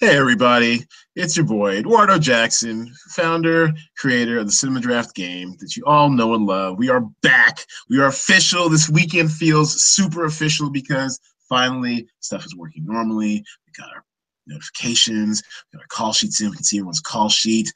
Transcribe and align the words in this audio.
Hey, 0.00 0.16
everybody. 0.16 0.84
It's 1.16 1.36
your 1.36 1.44
boy, 1.44 1.78
Eduardo 1.78 2.20
Jackson, 2.20 2.94
founder, 3.16 3.72
creator 3.96 4.38
of 4.38 4.46
the 4.46 4.52
Cinema 4.52 4.78
Draft 4.78 5.12
game 5.16 5.56
that 5.58 5.74
you 5.76 5.82
all 5.86 6.08
know 6.08 6.34
and 6.34 6.46
love. 6.46 6.78
We 6.78 6.88
are 6.88 7.00
back. 7.20 7.58
We 7.90 7.98
are 7.98 8.06
official. 8.06 8.68
This 8.68 8.88
weekend 8.88 9.32
feels 9.32 9.82
super 9.84 10.24
official 10.24 10.70
because 10.70 11.18
finally 11.48 12.06
stuff 12.20 12.46
is 12.46 12.54
working 12.54 12.84
normally. 12.86 13.44
We 13.66 13.72
got 13.76 13.92
our 13.92 14.04
notifications, 14.46 15.42
we 15.72 15.78
got 15.78 15.82
our 15.82 15.88
call 15.88 16.12
sheets 16.12 16.40
in. 16.40 16.50
We 16.50 16.54
can 16.54 16.62
see 16.62 16.78
everyone's 16.78 17.00
call 17.00 17.28
sheet. 17.28 17.74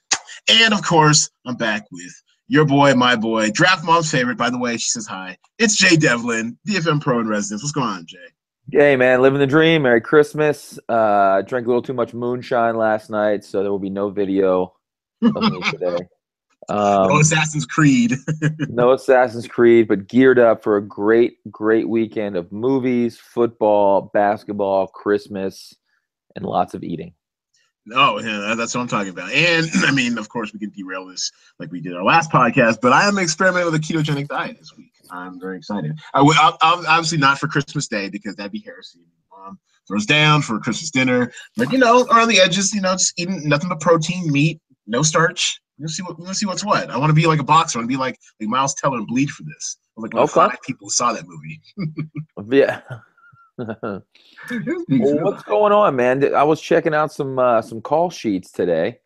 And 0.49 0.73
of 0.73 0.85
course, 0.85 1.29
I'm 1.45 1.57
back 1.57 1.89
with 1.91 2.15
your 2.47 2.67
boy, 2.67 2.95
my 2.95 3.17
boy, 3.17 3.51
Draft 3.51 3.85
Mom's 3.85 4.13
favorite. 4.13 4.39
By 4.39 4.51
the 4.51 4.61
way, 4.61 4.77
she 4.77 4.91
says 4.91 5.09
hi. 5.09 5.37
It's 5.59 5.75
Jay 5.75 5.97
Devlin, 5.97 6.57
DFM 6.69 7.01
Pro 7.01 7.19
in 7.19 7.27
residence. 7.27 7.65
What's 7.65 7.73
going 7.73 7.89
on, 7.89 8.07
Jay? 8.07 8.19
Hey 8.71 8.97
man, 8.97 9.21
living 9.21 9.41
the 9.41 9.47
dream. 9.47 9.83
Merry 9.83 10.01
Christmas. 10.01 10.79
Uh, 10.89 11.43
drank 11.43 11.67
a 11.67 11.69
little 11.69 11.83
too 11.83 11.93
much 11.93 12.15
moonshine 12.15 12.77
last 12.77 13.11
night, 13.11 13.45
so 13.45 13.63
there 13.63 13.71
will 13.71 13.79
be 13.79 13.91
no 13.91 14.09
video 14.09 14.73
of 15.21 15.35
me 15.35 15.61
today. 15.71 15.99
Um, 16.69 17.09
no 17.09 17.19
Assassin's 17.19 17.67
Creed. 17.67 18.15
no 18.69 18.93
Assassin's 18.93 19.49
Creed, 19.49 19.89
but 19.89 20.07
geared 20.07 20.39
up 20.39 20.63
for 20.63 20.77
a 20.77 20.83
great, 20.83 21.39
great 21.51 21.89
weekend 21.89 22.37
of 22.37 22.53
movies, 22.53 23.19
football, 23.19 24.11
basketball, 24.15 24.87
Christmas, 24.87 25.75
and 26.37 26.45
lots 26.45 26.73
of 26.73 26.85
eating. 26.85 27.15
Oh, 27.93 28.21
yeah, 28.21 28.55
that's 28.55 28.75
what 28.75 28.81
I'm 28.81 28.89
talking 28.89 29.11
about. 29.11 29.33
And 29.33 29.67
I 29.85 29.91
mean, 29.91 30.19
of 30.19 30.29
course, 30.29 30.53
we 30.53 30.59
can 30.59 30.71
derail 30.71 31.07
this 31.07 31.31
like 31.59 31.73
we 31.73 31.81
did 31.81 31.97
our 31.97 32.05
last 32.05 32.31
podcast, 32.31 32.79
but 32.81 32.93
I 32.93 33.09
am 33.09 33.19
experimenting 33.19 33.73
with 33.73 33.75
a 33.75 33.83
ketogenic 33.83 34.29
diet 34.29 34.59
this 34.59 34.77
week. 34.77 34.93
I'm 35.11 35.41
very 35.41 35.59
excited. 35.59 35.99
I 36.15 36.23
will 36.23 36.35
obviously 36.63 37.19
not 37.19 37.39
for 37.39 37.49
Christmas 37.49 37.89
Day 37.89 38.09
because 38.09 38.37
that'd 38.37 38.53
be 38.53 38.61
heresy. 38.61 39.01
Mom 39.31 39.59
throws 39.89 40.07
down 40.07 40.43
for 40.43 40.59
Christmas 40.61 40.91
dinner, 40.91 41.33
but 41.57 41.73
you 41.73 41.79
know, 41.79 42.07
around 42.07 42.29
the 42.29 42.41
edges, 42.41 42.73
you 42.73 42.81
know, 42.81 42.93
just 42.93 43.19
eating 43.19 43.49
nothing 43.49 43.69
but 43.69 43.81
protein, 43.81 44.31
meat, 44.31 44.61
no 44.87 45.03
starch. 45.03 45.61
Let's 45.79 45.95
see 45.95 46.03
what 46.03 46.19
let's 46.21 46.39
see 46.39 46.47
what's 46.47 46.65
what. 46.65 46.91
I 46.91 46.97
want 46.97 47.11
to 47.11 47.15
be 47.15 47.27
like 47.27 47.41
a 47.41 47.45
boxer. 47.45 47.79
I 47.79 47.81
want 47.81 47.91
to 47.91 47.95
be 47.95 48.01
like 48.01 48.19
like 48.41 48.49
Miles 48.49 48.75
Teller 48.75 48.99
and 48.99 49.07
bleed 49.07 49.31
for 49.31 49.43
this. 49.43 49.77
Like 49.97 50.15
oh, 50.15 50.23
okay. 50.23 50.33
five 50.33 50.57
people 50.63 50.89
saw 50.89 51.13
that 51.13 51.25
movie. 51.27 51.61
yeah. 52.51 52.81
well, 53.59 54.03
what's 54.89 55.43
going 55.45 55.73
on, 55.73 55.97
man? 55.97 56.35
I 56.35 56.43
was 56.43 56.61
checking 56.61 56.95
out 56.95 57.13
some 57.13 57.39
uh, 57.39 57.63
some 57.63 57.81
call 57.81 58.11
sheets 58.11 58.51
today. 58.51 58.99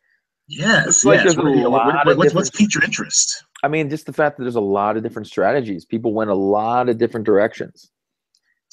Yes, 0.49 1.05
like 1.05 1.25
yes. 1.25 1.37
What, 1.37 2.07
what, 2.17 2.35
what's, 2.35 2.51
piqued 2.51 2.75
your 2.75 2.85
interest? 2.85 3.45
I 3.65 3.69
mean, 3.69 3.91
just 3.91 4.07
the 4.07 4.13
fact 4.13 4.37
that 4.37 4.45
there's 4.45 4.55
a 4.55 4.61
lot 4.61 4.97
of 4.97 5.03
different 5.03 5.27
strategies. 5.27 5.85
People 5.85 6.15
went 6.15 6.31
a 6.31 6.35
lot 6.35 6.89
of 6.89 6.99
different 6.99 7.27
directions. 7.27 7.91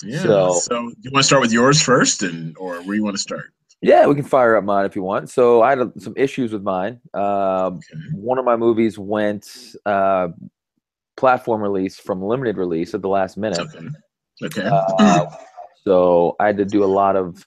Yeah. 0.03 0.21
So, 0.21 0.53
so 0.53 0.75
you 1.01 1.11
want 1.11 1.23
to 1.23 1.27
start 1.27 1.41
with 1.41 1.51
yours 1.51 1.81
first, 1.81 2.21
and 2.21 2.55
or 2.57 2.81
where 2.83 2.95
you 2.95 3.03
want 3.03 3.15
to 3.15 3.21
start? 3.21 3.53
Yeah, 3.81 4.05
we 4.05 4.15
can 4.15 4.23
fire 4.23 4.55
up 4.55 4.63
mine 4.63 4.85
if 4.85 4.95
you 4.95 5.03
want. 5.03 5.29
So 5.29 5.61
I 5.61 5.71
had 5.71 5.91
some 6.01 6.13
issues 6.15 6.53
with 6.53 6.61
mine. 6.61 7.01
Uh, 7.13 7.65
okay. 7.67 7.81
One 8.13 8.37
of 8.37 8.45
my 8.45 8.55
movies 8.55 8.97
went 8.97 9.75
uh, 9.85 10.29
platform 11.17 11.61
release 11.61 11.99
from 11.99 12.21
limited 12.21 12.57
release 12.57 12.93
at 12.93 13.01
the 13.01 13.09
last 13.09 13.35
minute. 13.35 13.59
Okay. 13.59 13.87
Okay. 14.43 14.69
Uh, 14.71 15.25
so 15.83 16.35
I 16.39 16.47
had 16.47 16.57
to 16.57 16.65
do 16.65 16.83
a 16.83 16.85
lot 16.85 17.15
of 17.15 17.45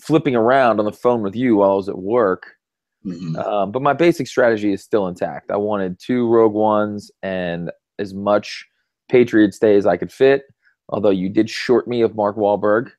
flipping 0.00 0.34
around 0.34 0.78
on 0.78 0.84
the 0.84 0.92
phone 0.92 1.22
with 1.22 1.36
you 1.36 1.56
while 1.56 1.72
I 1.72 1.74
was 1.74 1.88
at 1.88 1.98
work 1.98 2.56
Mm-hmm. 3.04 3.36
Um, 3.36 3.72
but 3.72 3.82
my 3.82 3.92
basic 3.92 4.26
strategy 4.26 4.72
is 4.72 4.82
still 4.82 5.08
intact. 5.08 5.50
I 5.50 5.56
wanted 5.56 5.98
two 5.98 6.28
Rogue 6.28 6.52
Ones 6.52 7.10
and 7.22 7.70
as 7.98 8.14
much 8.14 8.66
Patriots 9.08 9.58
Day 9.58 9.76
as 9.76 9.86
I 9.86 9.96
could 9.96 10.12
fit. 10.12 10.44
Although 10.88 11.10
you 11.10 11.28
did 11.28 11.48
short 11.48 11.88
me 11.88 12.02
of 12.02 12.14
Mark 12.14 12.36
Wahlberg, 12.36 12.90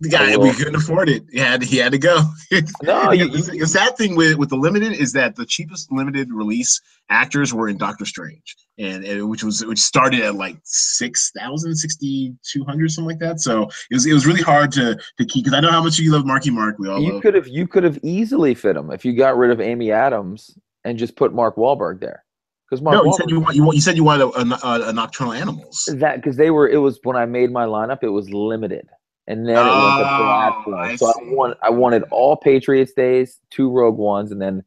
the 0.00 0.10
guy 0.10 0.36
we 0.36 0.52
couldn't 0.52 0.74
afford 0.74 1.08
it. 1.08 1.24
He 1.30 1.38
had 1.38 1.62
he 1.62 1.78
had 1.78 1.92
to 1.92 1.98
go. 1.98 2.20
no, 2.82 3.12
you, 3.12 3.30
the, 3.30 3.58
the 3.60 3.66
sad 3.66 3.96
thing 3.96 4.14
with 4.14 4.36
with 4.36 4.50
the 4.50 4.56
limited 4.56 4.92
is 4.92 5.12
that 5.12 5.36
the 5.36 5.46
cheapest 5.46 5.90
limited 5.90 6.30
release 6.30 6.80
actors 7.08 7.54
were 7.54 7.68
in 7.68 7.78
Doctor 7.78 8.04
Strange, 8.04 8.56
and, 8.78 9.04
and 9.04 9.28
which 9.30 9.42
was 9.42 9.64
which 9.64 9.78
started 9.78 10.20
at 10.20 10.34
like 10.34 10.58
6,000, 10.64 11.74
6,200, 11.74 12.90
something 12.90 13.08
like 13.08 13.18
that. 13.20 13.40
So 13.40 13.62
it 13.90 13.94
was 13.94 14.06
it 14.06 14.12
was 14.12 14.26
really 14.26 14.42
hard 14.42 14.70
to 14.72 14.96
to 14.96 15.24
keep 15.24 15.44
because 15.44 15.56
I 15.56 15.60
know 15.60 15.70
how 15.70 15.82
much 15.82 15.98
you 15.98 16.12
love 16.12 16.26
Marky 16.26 16.50
Mark. 16.50 16.78
We 16.78 16.88
all 16.88 17.00
you 17.00 17.20
could 17.20 17.34
have 17.34 17.48
you 17.48 17.66
could 17.66 17.84
have 17.84 17.98
easily 18.02 18.54
fit 18.54 18.76
him 18.76 18.90
if 18.90 19.04
you 19.04 19.16
got 19.16 19.38
rid 19.38 19.50
of 19.50 19.60
Amy 19.60 19.92
Adams 19.92 20.58
and 20.84 20.98
just 20.98 21.16
put 21.16 21.32
Mark 21.32 21.56
Wahlberg 21.56 22.00
there. 22.00 22.22
Because 22.68 22.82
no, 22.82 23.04
you 23.04 23.14
said 23.14 23.30
you 23.30 23.40
want, 23.40 23.56
you 23.56 23.62
want 23.62 23.76
you 23.76 23.80
said 23.80 23.96
you 23.96 24.04
wanted 24.04 24.24
a, 24.24 24.66
a, 24.66 24.88
a 24.88 24.92
Nocturnal 24.92 25.32
Animals. 25.32 25.88
That 25.94 26.16
because 26.16 26.36
they 26.36 26.50
were 26.50 26.68
it 26.68 26.78
was 26.78 26.98
when 27.04 27.16
I 27.16 27.24
made 27.24 27.50
my 27.50 27.64
lineup 27.64 28.00
it 28.02 28.10
was 28.10 28.28
limited 28.28 28.86
and 29.26 29.46
then 29.46 29.56
it 29.56 29.70
oh, 29.70 29.96
went 29.96 29.98
to 29.98 30.16
platform. 30.16 30.74
I 30.74 30.96
so 30.96 31.06
I 31.06 31.32
want 31.32 31.58
I 31.62 31.70
wanted 31.70 32.04
all 32.10 32.36
Patriots 32.36 32.92
days, 32.92 33.40
two 33.50 33.70
Rogue 33.70 33.98
Ones, 33.98 34.32
and 34.32 34.40
then 34.40 34.62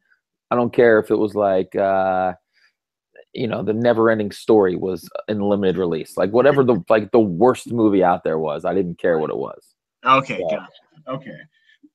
I 0.50 0.56
don't 0.56 0.72
care 0.72 0.98
if 0.98 1.10
it 1.10 1.16
was 1.16 1.34
like 1.34 1.74
uh, 1.76 2.34
you 3.32 3.46
know 3.46 3.62
the 3.62 3.72
Never 3.72 4.10
Ending 4.10 4.32
Story 4.32 4.76
was 4.76 5.08
in 5.28 5.40
limited 5.40 5.78
release, 5.78 6.16
like 6.16 6.30
whatever 6.30 6.62
the 6.64 6.82
like 6.88 7.10
the 7.12 7.20
worst 7.20 7.72
movie 7.72 8.04
out 8.04 8.24
there 8.24 8.38
was. 8.38 8.64
I 8.64 8.74
didn't 8.74 8.98
care 8.98 9.18
what 9.18 9.30
it 9.30 9.36
was. 9.36 9.74
Okay, 10.04 10.38
so, 10.38 10.48
gotcha. 10.48 10.72
Okay. 11.08 11.36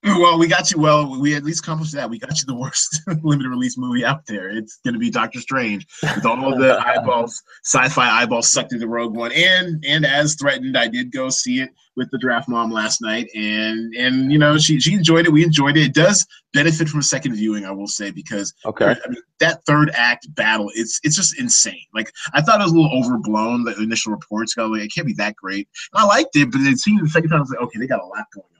Well, 0.19 0.37
we 0.37 0.47
got 0.47 0.71
you. 0.71 0.79
Well, 0.79 1.19
we 1.19 1.35
at 1.35 1.43
least 1.43 1.63
accomplished 1.63 1.93
that. 1.93 2.09
We 2.09 2.19
got 2.19 2.39
you 2.39 2.45
the 2.45 2.55
worst 2.55 3.01
limited 3.23 3.49
release 3.49 3.75
movie 3.75 4.05
out 4.05 4.25
there. 4.27 4.49
It's 4.49 4.77
going 4.83 4.93
to 4.93 4.99
be 4.99 5.09
Doctor 5.09 5.41
Strange 5.41 5.87
with 6.03 6.25
all 6.25 6.53
of 6.53 6.59
the 6.59 6.79
eyeballs, 6.85 7.41
sci-fi 7.63 8.21
eyeballs 8.21 8.51
sucked 8.51 8.71
into 8.71 8.87
Rogue 8.87 9.15
One. 9.15 9.31
And 9.31 9.83
and 9.87 10.05
as 10.05 10.35
threatened, 10.35 10.77
I 10.77 10.87
did 10.87 11.11
go 11.11 11.29
see 11.29 11.61
it 11.61 11.71
with 11.95 12.11
the 12.11 12.19
draft 12.19 12.47
mom 12.47 12.71
last 12.71 13.01
night, 13.01 13.29
and 13.33 13.95
and 13.95 14.31
you 14.31 14.37
know 14.37 14.59
she 14.59 14.79
she 14.79 14.93
enjoyed 14.93 15.25
it. 15.25 15.31
We 15.31 15.43
enjoyed 15.43 15.75
it. 15.75 15.85
It 15.85 15.93
does 15.95 16.25
benefit 16.53 16.87
from 16.87 16.99
a 16.99 17.03
second 17.03 17.35
viewing, 17.35 17.65
I 17.65 17.71
will 17.71 17.87
say, 17.87 18.11
because 18.11 18.53
okay, 18.63 18.95
I 19.03 19.09
mean, 19.09 19.21
that 19.39 19.65
third 19.65 19.89
act 19.95 20.27
battle, 20.35 20.69
it's 20.75 20.99
it's 21.03 21.15
just 21.15 21.39
insane. 21.39 21.85
Like 21.95 22.11
I 22.33 22.43
thought 22.43 22.61
it 22.61 22.65
was 22.65 22.73
a 22.73 22.75
little 22.75 22.95
overblown. 22.95 23.63
The 23.63 23.75
initial 23.81 24.11
reports 24.11 24.53
got 24.53 24.69
like 24.69 24.83
it 24.83 24.91
can't 24.93 25.07
be 25.07 25.13
that 25.13 25.35
great. 25.35 25.67
And 25.93 26.03
I 26.03 26.05
liked 26.05 26.35
it, 26.35 26.51
but 26.51 26.61
it 26.61 26.77
seemed 26.77 27.03
the 27.03 27.09
second 27.09 27.31
time 27.31 27.37
I 27.37 27.41
was 27.41 27.49
like, 27.49 27.61
okay, 27.61 27.79
they 27.79 27.87
got 27.87 28.03
a 28.03 28.05
lot 28.05 28.25
going 28.31 28.45
on 28.45 28.54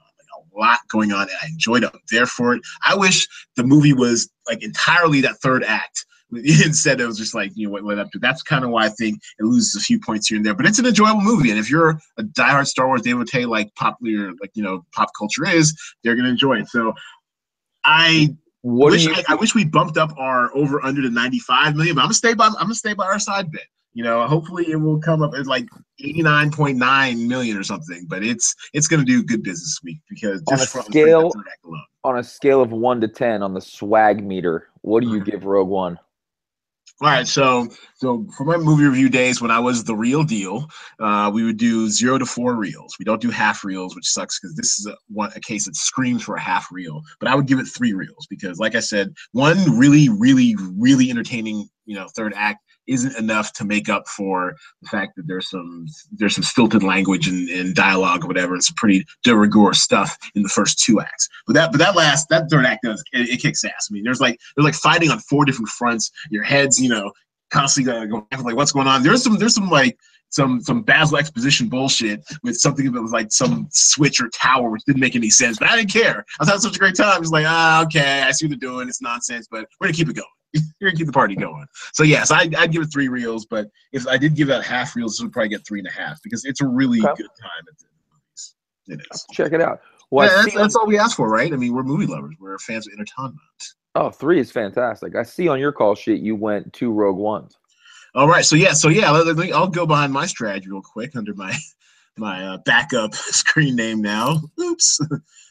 lot 0.58 0.78
going 0.90 1.12
on, 1.12 1.22
and 1.22 1.38
I 1.42 1.46
enjoyed 1.46 1.84
it. 1.84 1.90
I'm 1.92 2.00
there 2.10 2.26
for 2.26 2.54
it. 2.54 2.62
I 2.86 2.94
wish 2.94 3.26
the 3.56 3.64
movie 3.64 3.92
was 3.92 4.30
like 4.48 4.62
entirely 4.62 5.20
that 5.22 5.36
third 5.38 5.64
act 5.64 6.04
instead 6.32 7.00
it 7.00 7.06
was 7.06 7.18
just 7.18 7.34
like 7.34 7.52
you 7.54 7.66
know 7.66 7.72
what 7.72 7.84
led 7.84 7.98
up 7.98 8.10
to. 8.10 8.18
That's 8.18 8.42
kind 8.42 8.64
of 8.64 8.70
why 8.70 8.86
I 8.86 8.88
think 8.88 9.20
it 9.38 9.44
loses 9.44 9.80
a 9.80 9.84
few 9.84 10.00
points 10.00 10.28
here 10.28 10.36
and 10.36 10.44
there. 10.44 10.54
But 10.54 10.66
it's 10.66 10.78
an 10.78 10.86
enjoyable 10.86 11.20
movie, 11.20 11.50
and 11.50 11.58
if 11.58 11.70
you're 11.70 11.98
a 12.18 12.22
diehard 12.22 12.66
Star 12.66 12.86
Wars 12.86 13.02
devotee 13.02 13.46
like 13.46 13.72
popular 13.76 14.32
like 14.40 14.50
you 14.54 14.62
know 14.62 14.84
pop 14.92 15.10
culture 15.16 15.46
is, 15.46 15.76
they're 16.02 16.16
gonna 16.16 16.28
enjoy 16.28 16.58
it. 16.58 16.68
So 16.68 16.94
I 17.84 18.34
what 18.62 18.90
wish 18.90 19.06
I, 19.06 19.22
I, 19.28 19.34
wish 19.36 19.54
we 19.54 19.64
bumped 19.64 19.96
up 19.96 20.12
our 20.18 20.54
over 20.56 20.84
under 20.84 21.00
to 21.00 21.10
95 21.10 21.76
million, 21.76 21.94
but 21.94 22.00
I'm 22.00 22.06
gonna 22.06 22.14
stay 22.14 22.34
by 22.34 22.46
I'm 22.46 22.54
gonna 22.54 22.74
stay 22.74 22.94
by 22.94 23.06
our 23.06 23.20
side 23.20 23.52
bet. 23.52 23.62
You 23.96 24.04
know, 24.04 24.26
hopefully 24.26 24.70
it 24.70 24.76
will 24.76 25.00
come 25.00 25.22
up 25.22 25.32
at 25.32 25.46
like 25.46 25.66
89.9 26.04 27.26
million 27.26 27.56
or 27.56 27.62
something, 27.62 28.04
but 28.06 28.22
it's 28.22 28.54
it's 28.74 28.88
going 28.88 29.00
to 29.00 29.06
do 29.06 29.22
good 29.22 29.42
business 29.42 29.78
week 29.82 30.00
because 30.10 30.42
on 30.48 30.60
a 30.60 30.66
scale 30.66 31.32
on 32.04 32.18
a 32.18 32.22
scale 32.22 32.60
of 32.60 32.72
1 32.72 33.00
to 33.00 33.08
10 33.08 33.42
on 33.42 33.54
the 33.54 33.60
swag 33.62 34.22
meter, 34.22 34.68
what 34.82 35.02
do 35.02 35.08
you 35.08 35.20
mm-hmm. 35.20 35.30
give 35.30 35.46
Rogue 35.46 35.70
One? 35.70 35.98
All 37.00 37.08
right, 37.08 37.26
so 37.26 37.68
so 37.94 38.26
for 38.36 38.44
my 38.44 38.58
movie 38.58 38.84
review 38.84 39.08
days 39.08 39.40
when 39.40 39.50
I 39.50 39.60
was 39.60 39.84
the 39.84 39.96
real 39.96 40.24
deal, 40.24 40.68
uh, 41.00 41.30
we 41.32 41.42
would 41.44 41.56
do 41.56 41.88
zero 41.88 42.18
to 42.18 42.26
four 42.26 42.54
reels. 42.54 42.96
We 42.98 43.06
don't 43.06 43.22
do 43.22 43.30
half 43.30 43.64
reels, 43.64 43.96
which 43.96 44.10
sucks 44.10 44.38
because 44.38 44.56
this 44.56 44.78
is 44.78 44.86
a, 44.88 44.96
one, 45.08 45.32
a 45.34 45.40
case 45.40 45.64
that 45.64 45.74
screams 45.74 46.22
for 46.22 46.36
a 46.36 46.40
half 46.40 46.68
reel. 46.70 47.00
But 47.18 47.30
I 47.30 47.34
would 47.34 47.46
give 47.46 47.60
it 47.60 47.64
three 47.64 47.94
reels 47.94 48.26
because, 48.28 48.58
like 48.58 48.74
I 48.74 48.80
said, 48.80 49.14
one 49.32 49.56
really, 49.78 50.10
really, 50.10 50.54
really 50.76 51.08
entertaining, 51.08 51.66
you 51.86 51.96
know, 51.96 52.08
third 52.14 52.34
act 52.36 52.60
isn't 52.86 53.16
enough 53.16 53.52
to 53.54 53.64
make 53.64 53.88
up 53.88 54.08
for 54.08 54.54
the 54.82 54.88
fact 54.88 55.16
that 55.16 55.26
there's 55.26 55.50
some 55.50 55.86
there's 56.12 56.34
some 56.34 56.44
stilted 56.44 56.82
language 56.82 57.28
and, 57.28 57.48
and 57.48 57.74
dialogue 57.74 58.24
or 58.24 58.28
whatever. 58.28 58.54
It's 58.54 58.70
pretty 58.72 59.04
de 59.22 59.36
rigueur 59.36 59.72
stuff 59.72 60.16
in 60.34 60.42
the 60.42 60.48
first 60.48 60.78
two 60.78 61.00
acts. 61.00 61.28
But 61.46 61.54
that 61.54 61.72
but 61.72 61.78
that 61.78 61.96
last 61.96 62.28
that 62.30 62.50
third 62.50 62.66
act 62.66 62.84
does 62.84 63.02
it, 63.12 63.28
it 63.28 63.40
kicks 63.40 63.64
ass. 63.64 63.88
I 63.90 63.92
mean, 63.92 64.04
there's 64.04 64.20
like 64.20 64.38
there's 64.56 64.64
like 64.64 64.74
fighting 64.74 65.10
on 65.10 65.18
four 65.20 65.44
different 65.44 65.68
fronts. 65.68 66.10
Your 66.30 66.44
head's 66.44 66.80
you 66.80 66.88
know 66.88 67.12
constantly 67.50 67.92
going 68.06 68.26
like 68.42 68.56
what's 68.56 68.72
going 68.72 68.86
on. 68.86 69.02
There's 69.02 69.22
some 69.22 69.38
there's 69.38 69.54
some 69.54 69.70
like 69.70 69.98
some 70.30 70.60
some 70.60 70.82
Basil 70.82 71.18
exposition 71.18 71.68
bullshit 71.68 72.24
with 72.42 72.56
something 72.56 72.90
that 72.90 73.02
was 73.02 73.12
like 73.12 73.32
some 73.32 73.68
switch 73.70 74.20
or 74.20 74.28
tower, 74.28 74.70
which 74.70 74.82
didn't 74.84 75.00
make 75.00 75.16
any 75.16 75.30
sense. 75.30 75.58
But 75.58 75.68
I 75.68 75.76
didn't 75.76 75.92
care. 75.92 76.18
I 76.18 76.42
was 76.42 76.48
having 76.48 76.60
such 76.60 76.76
a 76.76 76.78
great 76.78 76.96
time. 76.96 77.20
It's 77.20 77.30
like, 77.30 77.46
ah, 77.46 77.84
okay, 77.84 78.22
I 78.22 78.30
see 78.32 78.46
what 78.46 78.50
they're 78.50 78.70
doing. 78.70 78.88
It's 78.88 79.02
nonsense, 79.02 79.46
but 79.50 79.66
we're 79.80 79.86
gonna 79.86 79.96
keep 79.96 80.08
it 80.08 80.16
going. 80.16 80.26
You're 80.80 80.90
gonna 80.90 80.98
keep 80.98 81.06
the 81.06 81.12
party 81.12 81.36
going. 81.36 81.66
So 81.92 82.02
yes, 82.02 82.30
I, 82.30 82.48
I'd 82.56 82.72
give 82.72 82.82
it 82.82 82.92
three 82.92 83.08
reels, 83.08 83.46
but 83.46 83.68
if 83.92 84.06
I 84.06 84.16
did 84.16 84.34
give 84.34 84.48
that 84.48 84.64
half 84.64 84.96
reels, 84.96 85.20
it 85.20 85.24
would 85.24 85.32
probably 85.32 85.48
get 85.48 85.66
three 85.66 85.78
and 85.78 85.88
a 85.88 85.92
half 85.92 86.22
because 86.22 86.44
it's 86.44 86.60
a 86.60 86.66
really 86.66 87.00
okay. 87.00 87.14
good 87.16 87.30
time 87.40 87.64
at 87.68 87.78
the 87.78 87.84
movies. 88.10 88.54
It 88.88 89.00
is. 89.12 89.26
Check 89.32 89.52
it 89.52 89.60
out. 89.60 89.80
Well, 90.10 90.28
yeah, 90.28 90.42
that's, 90.42 90.54
that's 90.54 90.76
all 90.76 90.86
we 90.86 90.98
ask 90.98 91.16
for, 91.16 91.28
right? 91.28 91.52
I 91.52 91.56
mean, 91.56 91.74
we're 91.74 91.82
movie 91.82 92.06
lovers. 92.06 92.36
We're 92.38 92.58
fans 92.58 92.86
of 92.86 92.92
entertainment. 92.92 93.40
Oh, 93.96 94.10
three 94.10 94.38
is 94.38 94.52
fantastic. 94.52 95.16
I 95.16 95.22
see 95.22 95.48
on 95.48 95.58
your 95.58 95.72
call 95.72 95.94
sheet 95.94 96.20
you 96.20 96.36
went 96.36 96.72
two 96.72 96.92
Rogue 96.92 97.16
Ones. 97.16 97.56
All 98.14 98.28
right, 98.28 98.44
so 98.44 98.56
yeah, 98.56 98.72
so 98.72 98.88
yeah, 98.88 99.10
let, 99.10 99.26
let 99.26 99.36
me, 99.36 99.52
I'll 99.52 99.68
go 99.68 99.86
behind 99.86 100.12
my 100.12 100.26
strategy 100.26 100.70
real 100.70 100.82
quick 100.82 101.16
under 101.16 101.34
my 101.34 101.54
my 102.16 102.46
uh, 102.46 102.58
backup 102.64 103.14
screen 103.14 103.76
name 103.76 104.00
now. 104.00 104.40
Oops, 104.60 105.00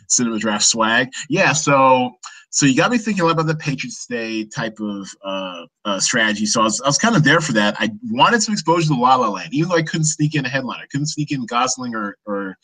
Cinema 0.10 0.40
Draft 0.40 0.66
swag. 0.66 1.10
Yeah, 1.30 1.54
so 1.54 2.18
so 2.56 2.66
you 2.66 2.75
got 2.75 2.90
me 2.90 2.98
thinking 2.98 3.22
a 3.22 3.25
lot 3.25 3.34
about 3.34 3.48
the 3.48 3.56
Patriots 3.56 4.06
Day 4.06 4.46
type 4.46 4.78
of 4.80 5.10
uh, 5.25 5.66
uh, 5.84 6.00
strategy. 6.00 6.46
So 6.46 6.62
I 6.62 6.63
was, 6.63 6.80
I 6.80 6.88
was 6.88 6.98
kind 6.98 7.13
of 7.18 7.25
there 7.25 7.42
for 7.42 7.52
that. 7.52 7.75
I 7.80 7.90
wanted 8.10 8.42
some 8.42 8.54
exposure 8.54 8.88
to 8.88 8.96
La 8.96 9.18
La 9.18 9.28
Land, 9.28 9.54
even 9.54 9.68
though 9.68 9.75
I 9.75 9.81
couldn't 9.81 10.06
sneak 10.06 10.36
in 10.36 10.46
a 10.46 10.50
headline. 10.50 10.80
I 10.81 10.86
couldn't 10.90 11.07
sneak 11.07 11.34
in 11.34 11.46
Gosling 11.46 11.94
or 11.94 12.18
or 12.25 12.57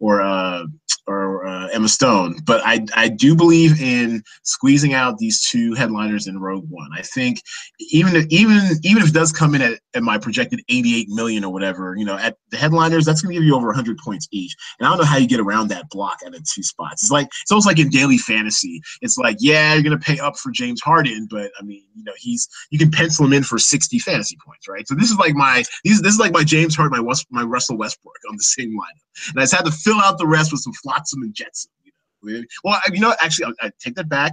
or 0.00 0.20
uh, 0.20 0.64
or 1.08 1.46
uh, 1.46 1.68
Emma 1.68 1.88
Stone. 1.88 2.36
But 2.44 2.60
I 2.64 2.86
I 2.94 3.08
do 3.08 3.34
believe 3.34 3.80
in 3.80 4.22
squeezing 4.42 4.94
out 4.94 5.18
these 5.18 5.42
two 5.42 5.74
headliners 5.74 6.26
in 6.26 6.38
Rogue 6.38 6.66
One. 6.68 6.90
I 6.94 7.02
think 7.02 7.42
even 7.90 8.14
if, 8.14 8.26
even 8.28 8.60
even 8.84 9.02
if 9.02 9.08
it 9.08 9.14
does 9.14 9.32
come 9.32 9.54
in 9.54 9.62
at, 9.62 9.80
at 9.94 10.02
my 10.02 10.18
projected 10.18 10.60
88 10.68 11.08
million 11.08 11.44
or 11.44 11.52
whatever, 11.52 11.96
you 11.96 12.04
know, 12.04 12.18
at 12.18 12.36
the 12.50 12.56
headliners, 12.56 13.04
that's 13.04 13.22
going 13.22 13.34
to 13.34 13.40
give 13.40 13.46
you 13.46 13.56
over 13.56 13.68
100 13.68 13.98
points 13.98 14.28
each. 14.30 14.54
And 14.78 14.86
I 14.86 14.90
don't 14.90 14.98
know 14.98 15.04
how 15.04 15.16
you 15.16 15.26
get 15.26 15.40
around 15.40 15.68
that 15.68 15.88
block 15.88 16.18
at 16.24 16.32
the 16.32 16.38
two 16.38 16.62
spots. 16.62 17.02
It's 17.02 17.10
like 17.10 17.28
it's 17.42 17.50
almost 17.50 17.66
like 17.66 17.78
in 17.78 17.88
daily 17.88 18.18
fantasy. 18.18 18.82
It's 19.00 19.16
like 19.16 19.36
yeah, 19.40 19.74
you're 19.74 19.82
going 19.82 19.98
to 19.98 20.04
pay 20.04 20.18
up 20.18 20.36
for 20.36 20.50
James 20.50 20.80
Harden, 20.82 21.26
but 21.30 21.50
I 21.58 21.62
mean, 21.62 21.82
you 21.94 22.04
know, 22.04 22.12
he's 22.16 22.48
you 22.70 22.78
can 22.78 22.90
pencil 22.90 23.24
him 23.24 23.32
in 23.32 23.42
for 23.42 23.58
60 23.58 23.98
fantasy 23.98 24.36
points, 24.44 24.68
right? 24.68 24.86
So 24.86 24.94
this 24.94 25.10
is 25.10 25.16
like 25.16 25.34
my 25.34 25.64
these 25.84 26.02
this 26.02 26.12
is 26.12 26.20
like 26.20 26.32
my 26.32 26.44
James 26.44 26.76
Harden, 26.76 26.96
my 26.96 27.02
West, 27.02 27.26
my 27.30 27.42
Russell 27.42 27.78
Westbrook 27.78 28.14
on 28.28 28.36
the 28.36 28.42
same 28.42 28.70
lineup, 28.70 29.07
and 29.28 29.38
I 29.38 29.42
just 29.42 29.54
had 29.54 29.64
to 29.64 29.70
fill 29.70 30.00
out 30.00 30.18
the 30.18 30.26
rest 30.26 30.52
with 30.52 30.60
some 30.60 30.72
flotsam 30.74 31.22
and 31.22 31.34
jetsam. 31.34 31.70
You 31.82 31.92
know, 32.40 32.44
well, 32.64 32.80
you 32.92 33.00
know, 33.00 33.14
actually, 33.20 33.52
I, 33.60 33.66
I 33.66 33.70
take 33.78 33.94
that 33.94 34.08
back. 34.08 34.32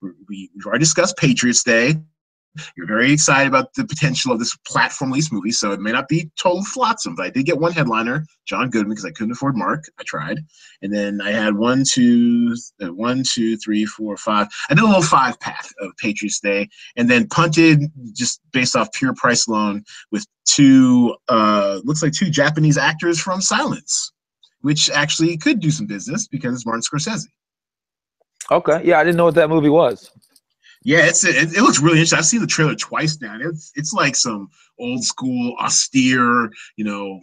We, 0.00 0.50
we've 0.54 0.66
already 0.66 0.82
discussed 0.82 1.16
Patriots 1.16 1.62
Day. 1.62 1.96
You're 2.76 2.86
very 2.86 3.12
excited 3.12 3.48
about 3.48 3.74
the 3.74 3.84
potential 3.84 4.32
of 4.32 4.38
this 4.38 4.56
platform 4.66 5.10
lease 5.10 5.30
movie, 5.30 5.50
so 5.50 5.72
it 5.72 5.80
may 5.80 5.92
not 5.92 6.08
be 6.08 6.30
total 6.38 6.64
flotsam, 6.64 7.14
but 7.14 7.26
I 7.26 7.30
did 7.30 7.44
get 7.44 7.58
one 7.58 7.72
headliner, 7.72 8.24
John 8.46 8.70
Goodman, 8.70 8.90
because 8.90 9.04
I 9.04 9.10
couldn't 9.10 9.32
afford 9.32 9.56
Mark. 9.56 9.84
I 9.98 10.02
tried, 10.04 10.38
and 10.82 10.94
then 10.94 11.20
I 11.20 11.32
had 11.32 11.54
one, 11.54 11.84
two, 11.86 12.56
uh, 12.82 12.92
one, 12.94 13.22
two, 13.24 13.56
three, 13.58 13.84
four, 13.84 14.16
five. 14.16 14.46
I 14.70 14.74
did 14.74 14.82
a 14.82 14.86
little 14.86 15.02
five 15.02 15.38
pack 15.40 15.66
of 15.80 15.94
Patriots 15.98 16.40
Day, 16.40 16.68
and 16.96 17.10
then 17.10 17.28
punted 17.28 17.90
just 18.14 18.40
based 18.52 18.76
off 18.76 18.92
pure 18.92 19.14
price 19.14 19.46
alone 19.46 19.84
with 20.10 20.26
two, 20.46 21.14
uh, 21.28 21.80
looks 21.84 22.02
like 22.02 22.12
two 22.12 22.30
Japanese 22.30 22.78
actors 22.78 23.20
from 23.20 23.40
Silence 23.40 24.12
which 24.66 24.90
actually 24.90 25.36
could 25.36 25.60
do 25.60 25.70
some 25.70 25.86
business 25.86 26.26
because 26.26 26.52
it's 26.52 26.66
Martin 26.66 26.82
Scorsese. 26.82 27.28
Okay, 28.50 28.80
yeah, 28.82 28.98
I 28.98 29.04
didn't 29.04 29.16
know 29.16 29.26
what 29.26 29.36
that 29.36 29.48
movie 29.48 29.68
was. 29.68 30.10
Yeah, 30.82 31.06
it's 31.06 31.24
it, 31.24 31.56
it 31.56 31.62
looks 31.62 31.78
really 31.78 31.98
interesting. 31.98 32.18
I've 32.18 32.26
seen 32.26 32.40
the 32.40 32.48
trailer 32.48 32.74
twice 32.74 33.20
now. 33.20 33.38
It's 33.40 33.70
it's 33.76 33.92
like 33.92 34.16
some 34.16 34.48
old 34.80 35.04
school, 35.04 35.54
austere, 35.60 36.50
you 36.74 36.84
know, 36.84 37.20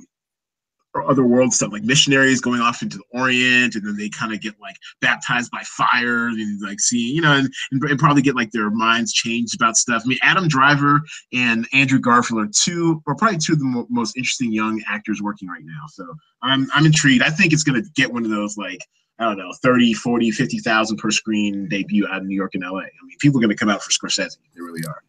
or 0.93 1.09
other 1.09 1.25
world 1.25 1.53
stuff, 1.53 1.71
like 1.71 1.83
missionaries 1.83 2.41
going 2.41 2.61
off 2.61 2.81
into 2.81 2.97
the 2.97 3.03
Orient, 3.11 3.75
and 3.75 3.85
then 3.85 3.97
they 3.97 4.09
kind 4.09 4.33
of 4.33 4.41
get 4.41 4.59
like 4.61 4.75
baptized 5.01 5.51
by 5.51 5.61
fire, 5.63 6.27
and 6.27 6.61
like 6.61 6.79
see, 6.79 7.11
you 7.11 7.21
know, 7.21 7.33
and, 7.33 7.49
and, 7.71 7.99
probably 7.99 8.21
get 8.21 8.35
like 8.35 8.51
their 8.51 8.69
minds 8.69 9.13
changed 9.13 9.55
about 9.55 9.77
stuff. 9.77 10.03
I 10.05 10.07
mean, 10.07 10.19
Adam 10.21 10.47
Driver 10.47 11.01
and 11.33 11.67
Andrew 11.73 11.99
Garfield 11.99 12.41
are 12.41 12.51
two, 12.53 13.01
or 13.05 13.15
probably 13.15 13.37
two 13.37 13.53
of 13.53 13.59
the 13.59 13.65
mo- 13.65 13.87
most 13.89 14.17
interesting 14.17 14.51
young 14.51 14.81
actors 14.87 15.21
working 15.21 15.47
right 15.47 15.63
now. 15.63 15.85
So 15.89 16.05
I'm 16.41 16.67
I'm 16.73 16.85
intrigued. 16.85 17.23
I 17.23 17.29
think 17.29 17.53
it's 17.53 17.63
gonna 17.63 17.83
get 17.95 18.11
one 18.11 18.23
of 18.23 18.31
those 18.31 18.57
like 18.57 18.79
I 19.19 19.25
don't 19.25 19.37
know, 19.37 19.53
30, 19.61 19.93
40, 19.93 20.31
50,000 20.31 20.97
per 20.97 21.11
screen 21.11 21.67
debut 21.69 22.07
out 22.07 22.21
of 22.21 22.25
New 22.25 22.35
York 22.35 22.55
and 22.55 22.63
LA. 22.63 22.79
I 22.79 23.05
mean, 23.05 23.17
people 23.19 23.39
are 23.39 23.41
going 23.41 23.55
to 23.55 23.55
come 23.55 23.69
out 23.69 23.81
for 23.83 23.91
Scorsese. 23.91 24.37
They 24.55 24.61
really 24.61 24.81
are. 24.87 25.03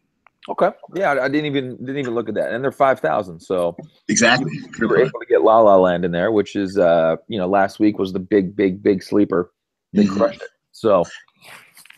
Okay. 0.47 0.69
Yeah, 0.93 1.11
I 1.11 1.27
didn't 1.27 1.45
even 1.47 1.77
didn't 1.77 1.97
even 1.97 2.13
look 2.13 2.29
at 2.29 2.35
that, 2.35 2.51
and 2.51 2.63
they're 2.63 2.71
five 2.71 2.99
thousand. 2.99 3.39
So 3.39 3.75
exactly, 4.07 4.51
we 4.79 4.85
were 4.85 4.99
able 4.99 5.19
to 5.19 5.25
get 5.27 5.41
La 5.41 5.59
La 5.59 5.75
Land 5.75 6.05
in 6.05 6.11
there, 6.11 6.31
which 6.31 6.55
is 6.55 6.77
uh 6.77 7.15
you 7.27 7.39
know 7.39 7.47
last 7.47 7.79
week 7.79 7.97
was 7.97 8.13
the 8.13 8.19
big 8.19 8.55
big 8.55 8.83
big 8.83 9.01
sleeper. 9.01 9.51
They 9.93 10.03
mm-hmm. 10.03 10.17
crushed 10.17 10.41
it. 10.41 10.49
So, 10.71 11.05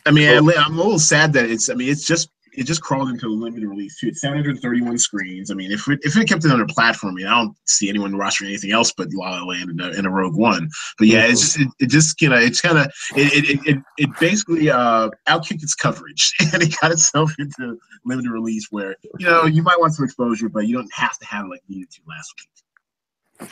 I 0.06 0.12
mean, 0.12 0.30
I'm 0.30 0.48
a 0.48 0.78
little 0.78 1.00
sad 1.00 1.34
that 1.34 1.50
it's. 1.50 1.70
I 1.70 1.74
mean, 1.74 1.90
it's 1.90 2.06
just 2.06 2.30
it 2.58 2.66
just 2.66 2.82
crawled 2.82 3.10
into 3.10 3.28
a 3.28 3.30
limited 3.30 3.68
release 3.68 4.00
too. 4.00 4.08
It's 4.08 4.22
731 4.22 4.98
screens. 4.98 5.52
I 5.52 5.54
mean, 5.54 5.72
if 5.72 5.88
it, 5.88 6.00
if 6.02 6.18
it 6.18 6.28
kept 6.28 6.44
it 6.44 6.52
on 6.52 6.60
a 6.60 6.66
platform, 6.66 7.14
I, 7.14 7.16
mean, 7.16 7.28
I 7.28 7.42
don't 7.42 7.56
see 7.66 7.88
anyone 7.88 8.14
rostering 8.14 8.48
anything 8.48 8.72
else 8.72 8.92
but 8.92 9.10
La 9.14 9.30
La 9.30 9.44
Land 9.44 9.70
and 9.70 9.80
a, 9.80 9.92
and 9.92 10.08
a 10.08 10.10
Rogue 10.10 10.36
One. 10.36 10.68
But 10.98 11.08
yeah, 11.08 11.28
it's 11.28 11.42
just 11.42 11.60
it, 11.60 11.68
it 11.80 11.90
just 11.90 12.20
you 12.20 12.30
know 12.30 12.36
it's 12.36 12.60
kind 12.60 12.80
of 12.80 12.88
it, 13.16 13.46
it, 13.46 13.68
it 13.68 13.84
it 14.00 14.10
basically 14.20 14.72
uh 14.72 15.10
outkicked 15.30 15.62
its 15.62 15.76
coverage 15.76 16.34
and 16.54 16.64
it 16.64 16.76
got 16.82 16.92
itself 16.92 17.32
into 17.38 17.78
limited 18.06 18.32
release 18.32 18.68
where 18.72 18.96
you 19.20 19.28
know 19.28 19.46
you 19.46 19.62
might 19.62 19.80
want 19.80 19.94
some 19.94 20.04
exposure, 20.06 20.50
but 20.50 20.68
you 20.68 20.76
don't 20.76 20.92
have 20.94 21.18
to 21.20 21.26
have 21.28 21.46
it 21.46 21.50
like 21.50 21.62
needed 21.70 21.92
to 21.92 22.02
last 22.08 22.34
week. 22.40 23.52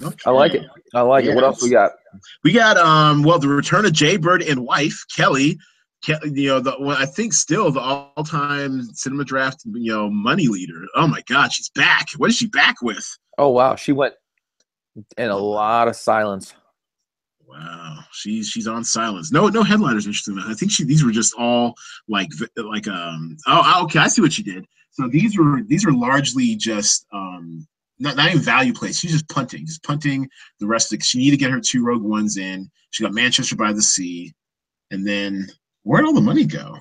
Okay. 0.00 0.16
I 0.24 0.30
like 0.30 0.54
it. 0.54 0.62
I 0.94 1.02
like 1.02 1.26
yeah. 1.26 1.32
it. 1.32 1.34
What 1.34 1.44
else 1.44 1.62
we 1.62 1.68
got? 1.68 1.92
We 2.44 2.52
got 2.52 2.78
um 2.78 3.24
well 3.24 3.38
the 3.38 3.48
return 3.48 3.84
of 3.84 3.92
Jay 3.92 4.16
Bird 4.16 4.40
and 4.42 4.64
wife 4.64 5.04
Kelly 5.14 5.58
you 6.06 6.48
know, 6.48 6.60
the 6.60 6.76
well, 6.78 6.96
I 6.98 7.06
think 7.06 7.32
still 7.32 7.70
the 7.70 7.80
all-time 7.80 8.82
cinema 8.94 9.24
draft, 9.24 9.62
you 9.64 9.92
know, 9.92 10.08
money 10.08 10.46
leader. 10.46 10.84
Oh 10.94 11.08
my 11.08 11.22
God, 11.28 11.52
she's 11.52 11.70
back. 11.70 12.08
What 12.16 12.30
is 12.30 12.36
she 12.36 12.46
back 12.46 12.76
with? 12.82 13.06
Oh 13.36 13.50
wow, 13.50 13.74
she 13.74 13.92
went 13.92 14.14
in 15.16 15.30
a 15.30 15.36
lot 15.36 15.88
of 15.88 15.96
silence. 15.96 16.54
Wow, 17.44 18.00
she's 18.12 18.48
she's 18.48 18.68
on 18.68 18.84
silence. 18.84 19.32
No, 19.32 19.48
no 19.48 19.62
headliners. 19.62 20.06
Interesting. 20.06 20.38
I 20.38 20.54
think 20.54 20.70
she 20.70 20.84
these 20.84 21.04
were 21.04 21.10
just 21.10 21.34
all 21.36 21.74
like 22.08 22.28
like 22.56 22.86
um. 22.86 23.36
Oh, 23.46 23.84
okay, 23.84 24.00
I 24.00 24.08
see 24.08 24.22
what 24.22 24.32
she 24.32 24.42
did. 24.42 24.66
So 24.90 25.08
these 25.08 25.36
were 25.38 25.62
these 25.66 25.84
are 25.84 25.92
largely 25.92 26.54
just 26.56 27.06
um 27.12 27.66
not, 27.98 28.16
not 28.16 28.28
even 28.28 28.42
value 28.42 28.72
plays. 28.72 28.98
She's 28.98 29.12
just 29.12 29.28
punting, 29.28 29.66
just 29.66 29.82
punting 29.82 30.28
the 30.60 30.66
rest 30.66 30.92
of. 30.92 30.98
The, 30.98 31.04
she 31.04 31.18
needed 31.18 31.38
to 31.38 31.44
get 31.44 31.50
her 31.50 31.60
two 31.60 31.84
Rogue 31.84 32.02
Ones 32.02 32.36
in. 32.36 32.70
She 32.90 33.02
got 33.02 33.12
Manchester 33.12 33.56
by 33.56 33.72
the 33.72 33.82
Sea, 33.82 34.32
and 34.90 35.06
then 35.06 35.48
Where'd 35.88 36.04
all 36.04 36.12
the 36.12 36.20
money 36.20 36.44
go? 36.44 36.76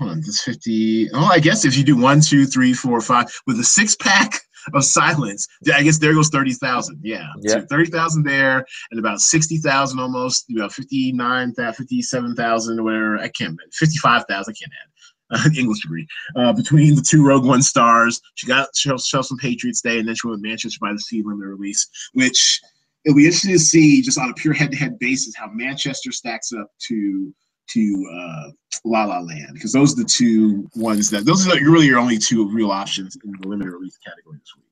Hold 0.00 0.10
on, 0.10 0.20
this 0.20 0.42
50. 0.42 1.10
Oh, 1.14 1.26
I 1.26 1.38
guess 1.38 1.64
if 1.64 1.76
you 1.76 1.84
do 1.84 1.96
one, 1.96 2.20
two, 2.20 2.44
three, 2.44 2.72
four, 2.72 3.00
five, 3.00 3.26
with 3.46 3.60
a 3.60 3.64
six 3.64 3.94
pack 3.94 4.40
of 4.74 4.82
silence, 4.82 5.46
I 5.72 5.84
guess 5.84 5.98
there 5.98 6.12
goes 6.12 6.28
30,000. 6.30 6.98
Yeah. 7.04 7.24
yeah. 7.42 7.52
So 7.52 7.66
30,000 7.70 8.24
there 8.24 8.66
and 8.90 8.98
about 8.98 9.20
60,000 9.20 10.00
almost, 10.00 10.46
about 10.50 10.72
59, 10.72 11.54
57,000 11.54 12.80
or 12.80 12.82
whatever. 12.82 13.18
I 13.18 13.28
can't, 13.28 13.56
55,000, 13.74 14.26
I 14.36 14.58
can't 14.58 14.72
add. 14.82 15.46
Uh, 15.46 15.50
English 15.56 15.82
degree 15.82 16.06
uh, 16.34 16.52
between 16.52 16.96
the 16.96 17.02
two 17.02 17.24
Rogue 17.24 17.46
One 17.46 17.62
stars. 17.62 18.20
She 18.34 18.48
got 18.48 18.74
show, 18.74 18.96
show 18.96 19.22
some 19.22 19.38
Patriots 19.38 19.82
Day, 19.82 20.00
and 20.00 20.08
then 20.08 20.16
she 20.16 20.26
went 20.26 20.42
Manchester 20.42 20.78
by 20.80 20.92
the 20.92 20.98
Sea 20.98 21.22
when 21.22 21.38
the 21.38 21.46
release, 21.46 21.86
which 22.12 22.60
it'll 23.04 23.16
be 23.16 23.26
interesting 23.26 23.52
to 23.52 23.58
see 23.60 24.02
just 24.02 24.18
on 24.18 24.30
a 24.30 24.34
pure 24.34 24.52
head-to-head 24.52 24.98
basis 24.98 25.36
how 25.36 25.48
Manchester 25.52 26.10
stacks 26.10 26.52
up 26.52 26.68
to 26.88 27.32
to 27.68 28.10
uh, 28.12 28.50
La 28.84 29.04
La 29.04 29.20
Land 29.20 29.50
because 29.54 29.72
those 29.72 29.92
are 29.92 30.02
the 30.02 30.08
two 30.08 30.68
ones 30.76 31.10
that 31.10 31.24
those 31.24 31.46
are 31.46 31.50
like 31.50 31.60
really 31.60 31.86
your 31.86 31.98
only 31.98 32.18
two 32.18 32.48
real 32.48 32.70
options 32.70 33.16
in 33.24 33.32
the 33.40 33.48
limited 33.48 33.72
release 33.72 33.98
category 33.98 34.38
this 34.38 34.52
week. 34.56 34.64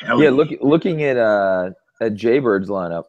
Kelly. 0.00 0.24
Yeah, 0.24 0.30
look, 0.30 0.48
looking 0.60 1.02
at 1.02 1.16
uh 1.16 1.70
at 2.00 2.14
Jaybird's 2.14 2.68
lineup. 2.68 3.04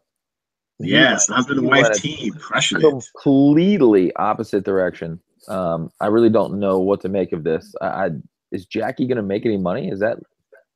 Yes, 0.80 1.28
husband 1.28 1.60
and 1.60 1.68
wife 1.68 1.94
team 1.94 2.34
crushing 2.34 2.80
completely 2.80 4.08
it. 4.08 4.13
opposite 4.18 4.66
direction. 4.66 5.20
Um, 5.48 5.89
I 6.00 6.08
really 6.08 6.30
don't 6.30 6.60
know 6.60 6.80
what 6.80 7.01
to 7.01 7.10
make 7.10 7.32
of 7.32 7.44
this. 7.44 7.74
I, 7.82 7.86
I 7.88 8.10
is 8.51 8.66
Jackie 8.66 9.08
going 9.08 9.18
to 9.18 9.24
make 9.24 9.46
any 9.46 9.58
money? 9.58 9.89
Is 9.89 10.00
that 10.00 10.18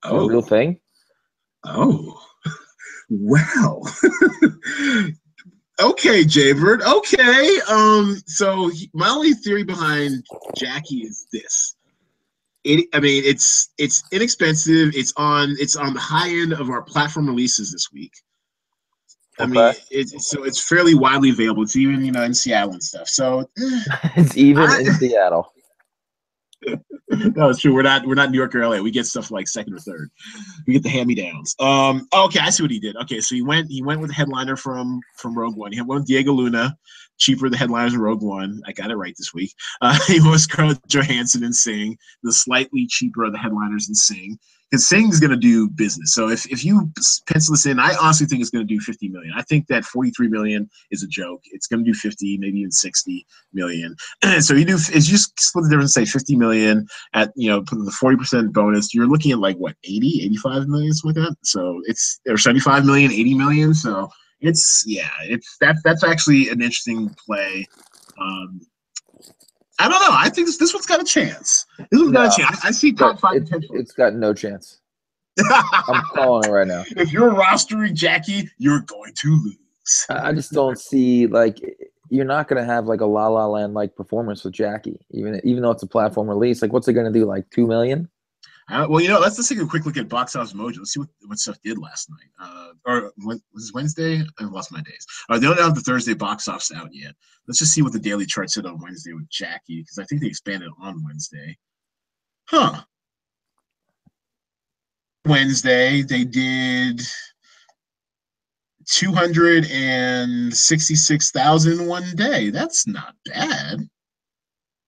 oh. 0.03 0.25
a 0.25 0.29
real 0.29 0.41
thing? 0.41 0.79
Oh, 1.65 2.19
wow. 3.09 3.81
Okay, 5.79 6.23
Jaybird. 6.23 6.81
Okay. 6.81 7.59
Um. 7.69 8.17
So 8.25 8.71
my 8.93 9.09
only 9.09 9.33
theory 9.33 9.63
behind 9.63 10.25
Jackie 10.55 11.01
is 11.03 11.27
this. 11.31 11.75
It, 12.63 12.87
I 12.93 12.99
mean, 12.99 13.23
it's 13.25 13.69
it's 13.77 14.03
inexpensive. 14.11 14.95
It's 14.95 15.13
on 15.17 15.55
it's 15.59 15.75
on 15.75 15.93
the 15.93 15.99
high 15.99 16.29
end 16.29 16.53
of 16.53 16.69
our 16.69 16.81
platform 16.81 17.27
releases 17.27 17.71
this 17.71 17.91
week. 17.93 18.11
I 19.39 19.43
okay. 19.43 19.51
mean, 19.51 19.73
it's 19.91 20.29
so 20.29 20.43
it's 20.43 20.67
fairly 20.67 20.95
widely 20.95 21.29
available. 21.29 21.61
It's 21.61 21.75
even 21.75 22.03
you 22.03 22.11
know 22.11 22.23
in 22.23 22.33
Seattle 22.33 22.73
and 22.73 22.83
stuff. 22.83 23.07
So 23.07 23.47
it's 24.15 24.35
even 24.35 24.63
I, 24.63 24.79
in 24.79 24.93
Seattle. 24.93 25.53
No, 27.09 27.49
it's 27.49 27.59
true. 27.59 27.73
We're 27.73 27.83
not 27.83 28.05
we're 28.05 28.15
not 28.15 28.31
New 28.31 28.37
York 28.37 28.53
or 28.55 28.67
LA. 28.67 28.81
We 28.81 28.91
get 28.91 29.05
stuff 29.05 29.31
like 29.31 29.47
second 29.47 29.73
or 29.73 29.79
third. 29.79 30.09
We 30.65 30.73
get 30.73 30.83
the 30.83 30.89
hand 30.89 31.07
me 31.07 31.15
downs. 31.15 31.55
Um, 31.59 32.07
okay, 32.13 32.39
I 32.39 32.49
see 32.49 32.63
what 32.63 32.71
he 32.71 32.79
did. 32.79 32.95
Okay, 32.97 33.19
so 33.21 33.35
he 33.35 33.41
went 33.41 33.71
he 33.71 33.81
went 33.81 34.01
with 34.01 34.09
the 34.09 34.15
headliner 34.15 34.55
from 34.55 34.99
from 35.15 35.37
Rogue 35.37 35.55
One. 35.55 35.71
He 35.71 35.81
went 35.81 36.01
with 36.01 36.07
Diego 36.07 36.33
Luna, 36.33 36.77
cheaper 37.17 37.49
the 37.49 37.57
headliners 37.57 37.93
in 37.93 38.01
Rogue 38.01 38.21
One. 38.21 38.61
I 38.65 38.71
got 38.73 38.91
it 38.91 38.95
right 38.95 39.15
this 39.17 39.33
week. 39.33 39.53
Uh, 39.81 39.97
he 40.07 40.19
was 40.19 40.43
Scarlett 40.43 40.79
Johansson 40.87 41.43
and 41.43 41.55
Sing, 41.55 41.97
the 42.23 42.33
slightly 42.33 42.85
cheaper 42.87 43.23
of 43.23 43.31
the 43.31 43.39
headliners 43.39 43.89
in 43.89 43.95
Sing. 43.95 44.37
Because 44.69 44.87
Sing's 44.87 45.19
going 45.19 45.31
to 45.31 45.37
do 45.37 45.69
business. 45.69 46.13
So 46.13 46.29
if, 46.29 46.45
if 46.51 46.65
you 46.65 46.91
pencil 47.27 47.53
this 47.53 47.65
in, 47.65 47.79
I 47.79 47.95
honestly 48.01 48.27
think 48.27 48.41
it's 48.41 48.49
going 48.49 48.67
to 48.67 48.73
do 48.73 48.81
50 48.81 49.07
million. 49.09 49.33
I 49.35 49.43
think 49.43 49.67
that 49.67 49.85
43 49.85 50.27
million 50.27 50.69
is 50.91 51.03
a 51.03 51.07
joke. 51.07 51.41
It's 51.51 51.67
going 51.67 51.85
to 51.85 51.89
do 51.89 51.93
50, 51.93 52.37
maybe 52.39 52.59
even 52.59 52.71
60 52.71 53.25
million. 53.53 53.95
so 54.39 54.53
you 54.53 54.65
do 54.65 54.75
is 54.75 55.09
you 55.09 55.17
split 55.17 55.63
the 55.63 55.69
difference, 55.69 55.93
say 55.93 56.05
50 56.05 56.35
million 56.35 56.85
at 57.13 57.31
you 57.35 57.49
know 57.49 57.61
the 57.61 57.91
40 57.91 58.17
percent 58.17 58.53
bonus. 58.53 58.93
You're 58.93 59.07
looking 59.07 59.31
at 59.31 59.39
like 59.39 59.57
what 59.57 59.75
80, 59.83 60.21
85 60.25 60.67
million, 60.67 60.93
something 60.93 61.23
like 61.23 61.29
that. 61.29 61.37
So 61.43 61.81
it's 61.85 62.19
or 62.27 62.37
75 62.37 62.85
million, 62.85 63.11
80 63.11 63.33
million. 63.35 63.73
So 63.73 64.09
it's 64.41 64.83
yeah, 64.85 65.09
it's 65.23 65.57
that's 65.59 65.81
that's 65.83 66.03
actually 66.03 66.49
an 66.49 66.61
interesting 66.61 67.15
play. 67.25 67.65
Um, 68.19 68.61
I 69.79 69.87
don't 69.87 69.99
know. 69.99 70.09
I 70.11 70.29
think 70.29 70.47
this, 70.47 70.57
this 70.57 70.73
one's 70.73 70.85
got 70.85 71.01
a 71.01 71.05
chance. 71.05 71.65
This 71.77 71.99
one's 71.99 72.11
no, 72.11 72.25
got 72.25 72.33
a 72.33 72.41
chance. 72.41 72.65
I, 72.65 72.69
I 72.69 72.71
see 72.71 72.93
top 72.93 73.19
five 73.19 73.35
it, 73.35 73.45
potential. 73.45 73.75
It's 73.75 73.91
got 73.91 74.15
no 74.15 74.33
chance. 74.33 74.79
I'm 75.49 76.03
calling 76.15 76.49
it 76.49 76.51
right 76.51 76.67
now. 76.67 76.83
If 76.95 77.11
you're 77.11 77.31
rostering 77.31 77.93
Jackie, 77.93 78.49
you're 78.57 78.81
going 78.81 79.13
to 79.13 79.29
lose. 79.29 80.05
I 80.09 80.33
just 80.33 80.51
don't 80.51 80.79
see 80.79 81.27
like 81.27 81.59
you're 82.09 82.25
not 82.25 82.47
going 82.47 82.61
to 82.61 82.65
have 82.65 82.87
like 82.87 83.01
a 83.01 83.05
La 83.05 83.27
La 83.27 83.45
Land 83.45 83.73
like 83.73 83.95
performance 83.95 84.43
with 84.43 84.53
Jackie, 84.53 84.99
even 85.11 85.39
even 85.43 85.61
though 85.61 85.71
it's 85.71 85.83
a 85.83 85.87
platform 85.87 86.27
release. 86.27 86.61
Like, 86.61 86.73
what's 86.73 86.87
it 86.87 86.93
going 86.93 87.11
to 87.11 87.17
do? 87.17 87.25
Like 87.25 87.49
two 87.51 87.67
million? 87.67 88.09
Uh, 88.69 88.85
well, 88.89 88.99
you 88.99 89.07
know, 89.07 89.19
let's 89.19 89.37
just 89.37 89.47
take 89.47 89.59
a 89.59 89.65
quick 89.65 89.85
look 89.85 89.95
at 89.95 90.09
Box 90.09 90.35
Office 90.35 90.51
Mojo. 90.51 90.79
Let's 90.79 90.93
see 90.93 90.99
what, 90.99 91.07
what 91.25 91.39
stuff 91.39 91.57
did 91.63 91.77
last 91.77 92.09
night. 92.09 92.27
Uh, 92.41 92.71
or 92.85 93.13
was 93.23 93.41
this 93.53 93.71
Wednesday? 93.73 94.21
I've 94.39 94.51
lost 94.51 94.73
my 94.73 94.81
days. 94.81 95.05
Uh, 95.29 95.39
they 95.39 95.47
don't 95.47 95.57
have 95.59 95.73
the 95.73 95.79
Thursday 95.81 96.13
box 96.13 96.49
office 96.49 96.73
out 96.75 96.89
yet. 96.91 97.15
Let's 97.47 97.59
just 97.59 97.73
see 97.73 97.81
what 97.81 97.93
the 97.93 97.99
daily 97.99 98.25
chart 98.25 98.49
said 98.49 98.65
on 98.65 98.81
Wednesday 98.81 99.13
with 99.13 99.29
Jackie, 99.29 99.83
because 99.83 99.99
I 99.99 100.03
think 100.03 100.19
they 100.21 100.27
expanded 100.27 100.69
on 100.81 101.01
Wednesday. 101.05 101.57
Huh. 102.49 102.81
Wednesday, 105.25 106.01
they 106.01 106.25
did 106.25 107.01
266,000 108.87 111.87
one 111.87 112.15
day. 112.15 112.49
That's 112.49 112.85
not 112.85 113.15
bad. 113.25 113.87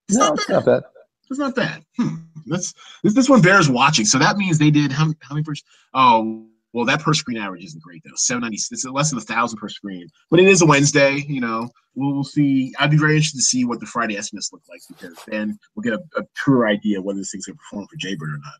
It's 0.09 0.17
no, 0.17 0.29
not 0.29 0.39
it's 0.39 0.49
not 0.49 0.65
bad. 0.65 0.83
It's 1.29 1.39
not 1.39 1.55
bad. 1.55 1.83
Hmm. 1.97 2.15
That's 2.47 2.73
this, 3.03 3.13
this 3.13 3.29
one 3.29 3.41
bears 3.41 3.69
watching. 3.69 4.05
So 4.05 4.17
that 4.17 4.37
means 4.37 4.57
they 4.57 4.71
did 4.71 4.91
how, 4.91 5.13
how 5.21 5.35
many 5.35 5.43
per? 5.43 5.53
Oh, 5.93 6.45
well, 6.73 6.85
that 6.85 7.01
per 7.01 7.13
screen 7.13 7.37
average 7.37 7.63
isn't 7.63 7.81
great 7.81 8.01
though. 8.03 8.11
Seven 8.15 8.41
ninety. 8.41 8.55
It's 8.55 8.85
less 8.85 9.09
than 9.09 9.19
a 9.19 9.21
thousand 9.21 9.57
per 9.57 9.69
screen, 9.69 10.07
but 10.29 10.39
it 10.39 10.47
is 10.47 10.61
a 10.61 10.65
Wednesday. 10.65 11.23
You 11.27 11.41
know, 11.41 11.69
we'll, 11.95 12.13
we'll 12.13 12.23
see. 12.23 12.73
I'd 12.79 12.91
be 12.91 12.97
very 12.97 13.13
interested 13.13 13.37
to 13.37 13.43
see 13.43 13.65
what 13.65 13.79
the 13.79 13.85
Friday 13.85 14.17
estimates 14.17 14.51
look 14.51 14.61
like 14.69 14.81
because 14.87 15.17
then 15.27 15.57
we'll 15.75 15.83
get 15.83 15.93
a, 15.93 16.19
a 16.19 16.23
truer 16.35 16.67
idea 16.67 17.01
whether 17.01 17.19
this 17.19 17.31
thing's 17.31 17.45
gonna 17.45 17.57
perform 17.57 17.87
for 17.87 17.95
Jaybird 17.97 18.29
or 18.29 18.37
not. 18.37 18.53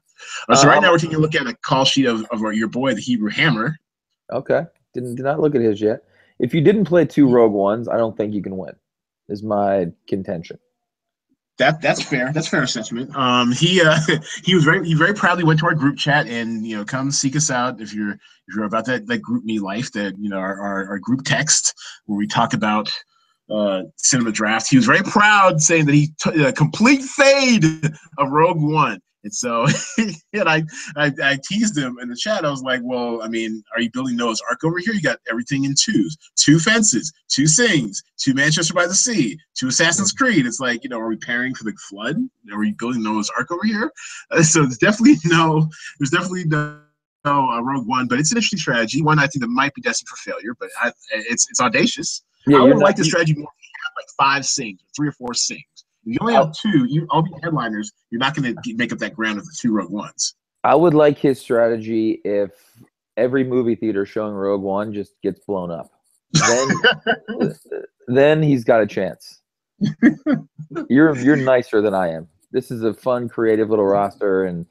Uh, 0.49 0.55
so 0.55 0.63
um, 0.63 0.69
right 0.69 0.81
now 0.81 0.91
we're 0.91 0.97
taking 0.97 1.15
a 1.15 1.19
look 1.19 1.35
at 1.35 1.47
a 1.47 1.55
call 1.63 1.85
sheet 1.85 2.05
of, 2.05 2.25
of 2.31 2.43
our, 2.43 2.51
your 2.51 2.67
boy, 2.67 2.93
the 2.93 3.01
Hebrew 3.01 3.29
Hammer. 3.29 3.77
Okay, 4.31 4.63
didn't 4.93 5.15
did 5.15 5.23
not 5.23 5.39
look 5.39 5.55
at 5.55 5.61
his 5.61 5.79
yet. 5.81 6.03
If 6.39 6.53
you 6.53 6.61
didn't 6.61 6.85
play 6.85 7.05
two 7.05 7.29
Rogue 7.29 7.51
Ones, 7.51 7.87
I 7.87 7.97
don't 7.97 8.15
think 8.15 8.33
you 8.33 8.41
can 8.41 8.57
win. 8.57 8.73
Is 9.27 9.43
my 9.43 9.87
contention. 10.07 10.57
That 11.59 11.81
that's 11.81 12.01
fair. 12.01 12.31
That's 12.33 12.47
fair 12.47 12.63
assessment. 12.63 13.13
Um, 13.15 13.51
he 13.51 13.81
uh, 13.81 13.99
he 14.43 14.55
was 14.55 14.63
very 14.63 14.87
he 14.87 14.93
very 14.93 15.13
proudly 15.13 15.43
went 15.43 15.59
to 15.59 15.65
our 15.65 15.75
group 15.75 15.97
chat 15.97 16.25
and 16.27 16.65
you 16.65 16.77
know 16.77 16.85
come 16.85 17.11
seek 17.11 17.35
us 17.35 17.51
out 17.51 17.81
if 17.81 17.93
you're 17.93 18.13
if 18.13 18.55
you're 18.55 18.63
about 18.63 18.85
that 18.85 19.07
that 19.07 19.21
GroupMe 19.21 19.59
life 19.59 19.91
that 19.91 20.15
you 20.17 20.29
know 20.29 20.37
our, 20.37 20.59
our, 20.59 20.87
our 20.87 20.99
group 20.99 21.25
text 21.25 21.75
where 22.05 22.17
we 22.17 22.27
talk 22.27 22.53
about 22.53 22.89
uh, 23.51 23.83
cinema 23.97 24.31
draft. 24.31 24.69
He 24.69 24.77
was 24.77 24.85
very 24.85 25.03
proud 25.03 25.61
saying 25.61 25.85
that 25.87 25.95
he 25.95 26.13
took 26.17 26.35
a 26.37 26.53
complete 26.53 27.01
fade 27.01 27.65
of 28.17 28.29
Rogue 28.29 28.61
One. 28.61 29.01
And 29.23 29.33
so, 29.33 29.65
and 29.97 30.47
I, 30.49 30.63
I, 30.95 31.11
I 31.21 31.39
teased 31.43 31.77
him 31.77 31.97
in 32.01 32.09
the 32.09 32.15
chat. 32.15 32.45
I 32.45 32.49
was 32.49 32.61
like, 32.61 32.79
"Well, 32.83 33.21
I 33.21 33.27
mean, 33.27 33.63
are 33.75 33.81
you 33.81 33.89
building 33.91 34.15
Noah's 34.15 34.41
Ark 34.49 34.63
over 34.63 34.79
here? 34.79 34.93
You 34.93 35.01
got 35.01 35.19
everything 35.29 35.65
in 35.65 35.75
twos: 35.77 36.17
two 36.35 36.59
fences, 36.59 37.11
two 37.27 37.47
Sings, 37.47 38.01
two 38.17 38.33
Manchester 38.33 38.73
by 38.73 38.87
the 38.87 38.93
Sea, 38.93 39.37
two 39.57 39.67
Assassin's 39.67 40.13
Creed. 40.13 40.45
It's 40.45 40.59
like, 40.59 40.83
you 40.83 40.89
know, 40.89 40.99
are 40.99 41.09
we 41.09 41.17
pairing 41.17 41.53
for 41.53 41.65
the 41.65 41.73
flood? 41.89 42.15
Are 42.51 42.59
we 42.59 42.71
building 42.73 43.03
Noah's 43.03 43.31
Ark 43.37 43.51
over 43.51 43.65
here? 43.65 43.91
Uh, 44.31 44.41
so 44.41 44.61
there's 44.61 44.77
definitely 44.77 45.17
no, 45.25 45.69
there's 45.99 46.11
definitely 46.11 46.45
no." 46.45 46.81
No, 47.25 47.49
uh, 47.49 47.59
Rogue 47.59 47.85
One, 47.85 48.07
but 48.07 48.17
it's 48.17 48.31
an 48.31 48.37
interesting 48.37 48.59
strategy. 48.59 49.01
One 49.01 49.19
I 49.19 49.27
think 49.27 49.41
that 49.41 49.49
might 49.49 49.73
be 49.73 49.81
destined 49.81 50.07
for 50.07 50.15
failure, 50.15 50.55
but 50.57 50.69
I, 50.81 50.93
it's 51.11 51.49
it's 51.49 51.59
audacious. 51.59 52.23
Yeah, 52.47 52.59
I 52.59 52.61
would 52.61 52.77
like 52.77 52.95
the 52.95 53.03
strategy 53.03 53.33
more. 53.33 53.49
Like 53.97 54.07
five 54.17 54.45
Sings, 54.45 54.79
three 54.95 55.09
or 55.09 55.11
four 55.11 55.33
Sings 55.33 55.65
if 56.05 56.13
you 56.13 56.17
only 56.21 56.33
have 56.33 56.53
two, 56.53 56.85
you 56.85 57.07
all 57.09 57.23
the 57.23 57.39
headliners, 57.43 57.91
you're 58.09 58.19
not 58.19 58.35
going 58.35 58.55
to 58.55 58.73
make 58.75 58.91
up 58.91 58.99
that 58.99 59.15
ground 59.15 59.37
of 59.37 59.45
the 59.45 59.55
two 59.59 59.73
Rogue 59.73 59.91
Ones. 59.91 60.35
I 60.63 60.75
would 60.75 60.93
like 60.93 61.17
his 61.17 61.39
strategy 61.39 62.21
if 62.23 62.51
every 63.17 63.43
movie 63.43 63.75
theater 63.75 64.05
showing 64.05 64.33
Rogue 64.33 64.61
One 64.61 64.93
just 64.93 65.13
gets 65.21 65.39
blown 65.45 65.71
up. 65.71 65.91
Then, 66.33 66.69
then 68.07 68.43
he's 68.43 68.63
got 68.63 68.81
a 68.81 68.87
chance. 68.87 69.41
You're 70.89 71.17
you're 71.17 71.37
nicer 71.37 71.81
than 71.81 71.93
I 71.93 72.09
am. 72.09 72.27
This 72.51 72.69
is 72.69 72.83
a 72.83 72.93
fun, 72.93 73.29
creative 73.29 73.69
little 73.69 73.85
roster, 73.85 74.43
and 74.43 74.65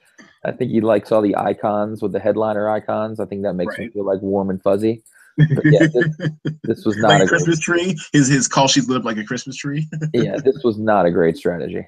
I 0.44 0.52
think 0.52 0.70
he 0.70 0.82
likes 0.82 1.10
all 1.10 1.22
the 1.22 1.34
icons 1.36 2.02
with 2.02 2.12
the 2.12 2.20
headliner 2.20 2.68
icons. 2.68 3.18
I 3.18 3.24
think 3.24 3.42
that 3.42 3.54
makes 3.54 3.78
right. 3.78 3.86
me 3.86 3.92
feel 3.92 4.04
like 4.04 4.20
warm 4.20 4.50
and 4.50 4.62
fuzzy 4.62 5.02
yeah, 5.64 5.86
this, 5.86 6.54
this, 6.62 6.84
was 6.84 6.96
not 6.98 7.08
like 7.08 7.22
a 7.22 7.26
Christmas 7.26 7.64
great, 7.64 7.80
tree. 7.80 7.98
His 8.12 8.28
his 8.28 8.48
call 8.48 8.68
sheet 8.68 8.88
lit 8.88 8.98
up 8.98 9.04
like 9.04 9.18
a 9.18 9.24
Christmas 9.24 9.56
tree. 9.56 9.88
yeah, 10.12 10.36
this 10.36 10.62
was 10.64 10.78
not 10.78 11.06
a 11.06 11.10
great 11.10 11.36
strategy. 11.36 11.86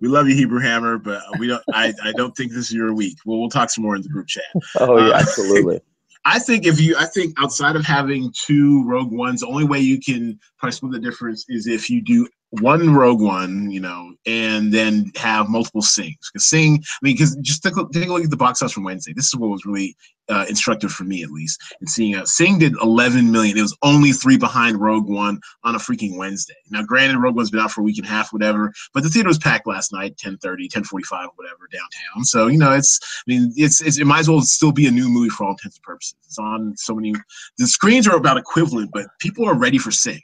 We 0.00 0.08
love 0.08 0.28
you, 0.28 0.34
Hebrew 0.34 0.60
Hammer, 0.60 0.98
but 0.98 1.22
we 1.38 1.46
don't. 1.46 1.62
I, 1.72 1.92
I 2.02 2.12
don't 2.12 2.36
think 2.36 2.52
this 2.52 2.66
is 2.66 2.72
your 2.72 2.94
week. 2.94 3.16
Well, 3.24 3.38
we'll 3.38 3.48
talk 3.48 3.70
some 3.70 3.84
more 3.84 3.96
in 3.96 4.02
the 4.02 4.08
group 4.08 4.26
chat. 4.26 4.44
Oh 4.78 4.98
yeah, 4.98 5.14
uh, 5.14 5.18
absolutely. 5.18 5.80
I 6.26 6.38
think 6.38 6.66
if 6.66 6.80
you, 6.80 6.96
I 6.96 7.04
think 7.04 7.34
outside 7.38 7.76
of 7.76 7.84
having 7.84 8.32
two 8.34 8.82
Rogue 8.86 9.12
Ones, 9.12 9.40
the 9.40 9.46
only 9.46 9.64
way 9.64 9.78
you 9.78 10.00
can 10.00 10.38
probably 10.58 10.72
split 10.72 10.92
the 10.92 10.98
difference 10.98 11.44
is 11.48 11.66
if 11.66 11.90
you 11.90 12.00
do 12.00 12.26
one 12.60 12.94
Rogue 12.94 13.20
One, 13.20 13.70
you 13.70 13.80
know, 13.80 14.14
and 14.26 14.72
then 14.72 15.10
have 15.16 15.48
multiple 15.48 15.82
Sings. 15.82 16.30
Because 16.32 16.46
sing, 16.46 16.82
I 16.82 16.98
mean, 17.02 17.14
because 17.14 17.36
just 17.36 17.62
take 17.62 17.76
a, 17.76 17.84
take 17.92 18.08
a, 18.08 18.12
look 18.12 18.24
at 18.24 18.30
the 18.30 18.36
box 18.36 18.62
office 18.62 18.72
from 18.72 18.84
Wednesday. 18.84 19.12
This 19.12 19.26
is 19.26 19.36
what 19.36 19.50
was 19.50 19.66
really 19.66 19.96
uh, 20.28 20.46
instructive 20.48 20.92
for 20.92 21.04
me, 21.04 21.22
at 21.22 21.30
least, 21.30 21.60
in 21.80 21.86
seeing 21.86 22.16
uh, 22.16 22.24
Sing 22.24 22.58
did 22.58 22.74
11 22.82 23.30
million. 23.30 23.58
It 23.58 23.62
was 23.62 23.76
only 23.82 24.12
three 24.12 24.36
behind 24.36 24.80
Rogue 24.80 25.08
One 25.08 25.40
on 25.64 25.74
a 25.74 25.78
freaking 25.78 26.16
Wednesday. 26.16 26.54
Now, 26.70 26.82
granted, 26.82 27.18
Rogue 27.18 27.36
One's 27.36 27.50
been 27.50 27.60
out 27.60 27.72
for 27.72 27.82
a 27.82 27.84
week 27.84 27.98
and 27.98 28.06
a 28.06 28.10
half, 28.10 28.32
whatever, 28.32 28.72
but 28.92 29.02
the 29.02 29.10
theater 29.10 29.28
was 29.28 29.38
packed 29.38 29.66
last 29.66 29.92
night, 29.92 30.16
10:30, 30.16 30.68
10:45, 30.68 31.28
whatever, 31.36 31.68
downtown. 31.70 32.24
So 32.24 32.46
you 32.46 32.58
know, 32.58 32.72
it's, 32.72 32.98
I 33.26 33.32
mean, 33.32 33.52
it's, 33.56 33.80
it's 33.82 33.98
it 33.98 34.06
might 34.06 34.20
as 34.20 34.30
well 34.30 34.40
still 34.40 34.72
be 34.72 34.86
a 34.86 34.90
new 34.90 35.08
movie 35.08 35.28
for 35.28 35.44
all 35.44 35.50
intents 35.50 35.76
and 35.76 35.82
purposes. 35.82 36.16
It's 36.26 36.38
on 36.38 36.74
so 36.76 36.94
many. 36.94 37.14
The 37.58 37.66
screens 37.66 38.08
are 38.08 38.16
about 38.16 38.38
equivalent, 38.38 38.90
but 38.92 39.06
people 39.18 39.48
are 39.48 39.54
ready 39.54 39.78
for 39.78 39.90
Sing 39.90 40.20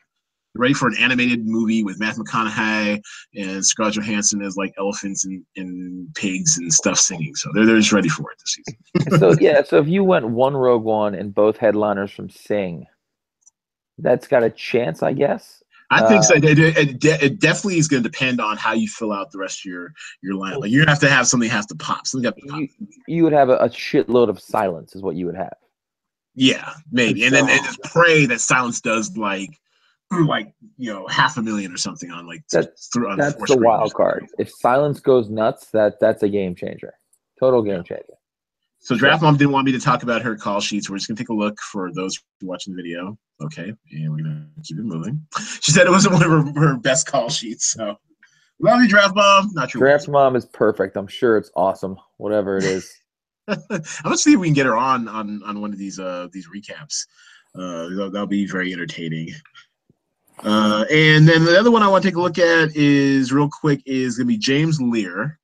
ready 0.55 0.75
for 0.75 0.89
an 0.89 0.97
animated 0.99 1.47
movie 1.47 1.85
with 1.85 2.01
Matthew 2.01 2.25
McConaughey 2.25 3.01
and 3.35 3.65
Scarlett 3.65 3.95
Johansson 3.95 4.43
as 4.43 4.57
like 4.57 4.73
elephants 4.79 5.25
and, 5.25 5.45
and 5.57 6.13
pigs 6.15 6.59
and 6.59 6.73
stuff 6.73 6.99
singing. 6.99 7.35
So 7.35 7.51
they're, 7.55 7.67
they're 7.67 7.79
just 7.79 7.93
ready 7.93 8.09
for 8.09 8.31
it 8.33 8.39
this 8.39 8.57
season. 8.57 9.19
so 9.19 9.41
yeah, 9.41 9.63
so 9.63 9.79
if 9.79 9.87
you 9.89 10.03
went 10.05 10.29
one 10.29 10.57
Rogue 10.57 10.85
One 10.85 11.15
and 11.15 11.35
both 11.35 11.57
headliners 11.57 12.11
from 12.11 12.31
Sing, 12.31 12.87
that's 13.99 14.27
got 14.27 14.43
a 14.43 14.51
chance, 14.51 15.03
I 15.03 15.13
guess. 15.13 15.63
I 15.93 16.07
think 16.07 16.23
so. 16.23 16.35
Uh, 16.35 16.41
it, 16.43 16.59
it, 16.59 17.05
it, 17.05 17.41
definitely 17.41 17.79
is 17.79 17.89
going 17.89 18.03
to 18.03 18.09
depend 18.09 18.41
on 18.41 18.57
how 18.57 18.75
you 18.75 18.87
fill 18.87 19.13
out 19.13 19.33
the 19.33 19.39
rest 19.39 19.61
of 19.61 19.65
your 19.65 19.93
your 20.23 20.35
lineup. 20.35 20.61
Like 20.61 20.71
you're 20.71 20.83
gonna 20.83 20.93
have 20.93 21.01
to 21.01 21.11
have 21.11 21.27
something 21.27 21.51
has 21.51 21.67
to 21.67 21.75
pop. 21.75 22.07
Something 22.07 22.31
to 22.33 22.47
pop. 22.47 22.61
You, 22.61 22.69
you, 23.09 23.25
would 23.25 23.33
have 23.33 23.49
a, 23.49 23.57
a, 23.57 23.69
shitload 23.69 24.29
of 24.29 24.39
silence, 24.39 24.95
is 24.95 25.03
what 25.03 25.17
you 25.17 25.27
would 25.27 25.35
have. 25.35 25.57
Yeah, 26.37 26.75
maybe, 26.93 27.25
and, 27.25 27.35
and 27.35 27.49
then 27.49 27.57
and 27.57 27.67
just 27.67 27.83
pray 27.83 28.25
that 28.27 28.41
silence 28.41 28.81
does 28.81 29.17
like 29.17 29.51
like 30.11 30.53
you 30.77 30.93
know 30.93 31.07
half 31.07 31.37
a 31.37 31.43
million 31.43 31.73
or 31.73 31.77
something 31.77 32.11
on 32.11 32.27
like 32.27 32.43
that's 32.51 32.89
through, 32.93 33.11
on 33.11 33.19
that's 33.19 33.37
the 33.37 33.59
wild 33.59 33.95
card. 33.95 34.27
If 34.39 34.51
silence 34.51 35.01
goes 35.01 35.31
nuts, 35.31 35.67
that 35.73 36.01
that's 36.01 36.23
a 36.23 36.29
game 36.29 36.55
changer, 36.55 36.95
total 37.39 37.63
game 37.63 37.85
changer. 37.85 38.15
So 38.83 38.97
Draft 38.97 39.23
Mom 39.23 39.37
didn't 39.37 39.53
want 39.53 39.67
me 39.67 39.73
to 39.73 39.79
talk 39.79 40.03
about 40.03 40.23
her 40.23 40.35
call 40.35 40.61
sheets. 40.61 40.89
We're 40.89 40.97
just 40.97 41.07
gonna 41.07 41.19
take 41.19 41.29
a 41.29 41.35
look 41.35 41.61
for 41.61 41.93
those 41.93 42.19
watching 42.43 42.75
the 42.75 42.83
video. 42.83 43.19
Okay, 43.41 43.73
and 43.93 44.11
we're 44.11 44.23
gonna 44.23 44.47
keep 44.65 44.79
it 44.79 44.85
moving. 44.85 45.27
She 45.61 45.73
said 45.73 45.87
it 45.87 45.91
wasn't 45.91 46.15
one 46.15 46.23
of 46.23 46.31
her, 46.31 46.61
her 46.61 46.77
best 46.79 47.07
call 47.07 47.29
sheets. 47.29 47.73
So 47.73 47.97
love 48.59 48.81
you, 48.81 48.89
Draft 48.89 49.15
Mom. 49.15 49.51
Not 49.53 49.75
your 49.75 49.81
Draft 49.81 50.09
Mom 50.09 50.35
is 50.35 50.47
perfect. 50.47 50.97
I'm 50.97 51.07
sure 51.07 51.37
it's 51.37 51.51
awesome. 51.55 51.97
Whatever 52.17 52.57
it 52.57 52.65
is. 52.65 52.91
I'm 53.49 53.59
gonna 54.03 54.17
see 54.17 54.33
if 54.33 54.41
we 54.41 54.49
can 54.49 54.55
get 54.55 54.67
her 54.67 54.77
on 54.77 55.07
on 55.07 55.43
on 55.45 55.61
one 55.61 55.73
of 55.73 55.79
these 55.79 56.01
uh 56.01 56.29
these 56.33 56.49
recaps. 56.49 57.05
Uh, 57.55 57.89
that'll, 57.89 58.11
that'll 58.11 58.27
be 58.27 58.47
very 58.47 58.73
entertaining. 58.73 59.29
Uh, 60.43 60.85
and 60.91 61.29
then 61.29 61.45
the 61.45 61.59
other 61.59 61.71
one 61.71 61.83
I 61.83 61.89
want 61.89 62.03
to 62.03 62.09
take 62.09 62.17
a 62.17 62.21
look 62.21 62.39
at 62.39 62.75
is 62.75 63.33
real 63.33 63.49
quick 63.51 63.83
is 63.85 64.17
gonna 64.17 64.27
be 64.27 64.39
James 64.39 64.81
Lear, 64.81 65.39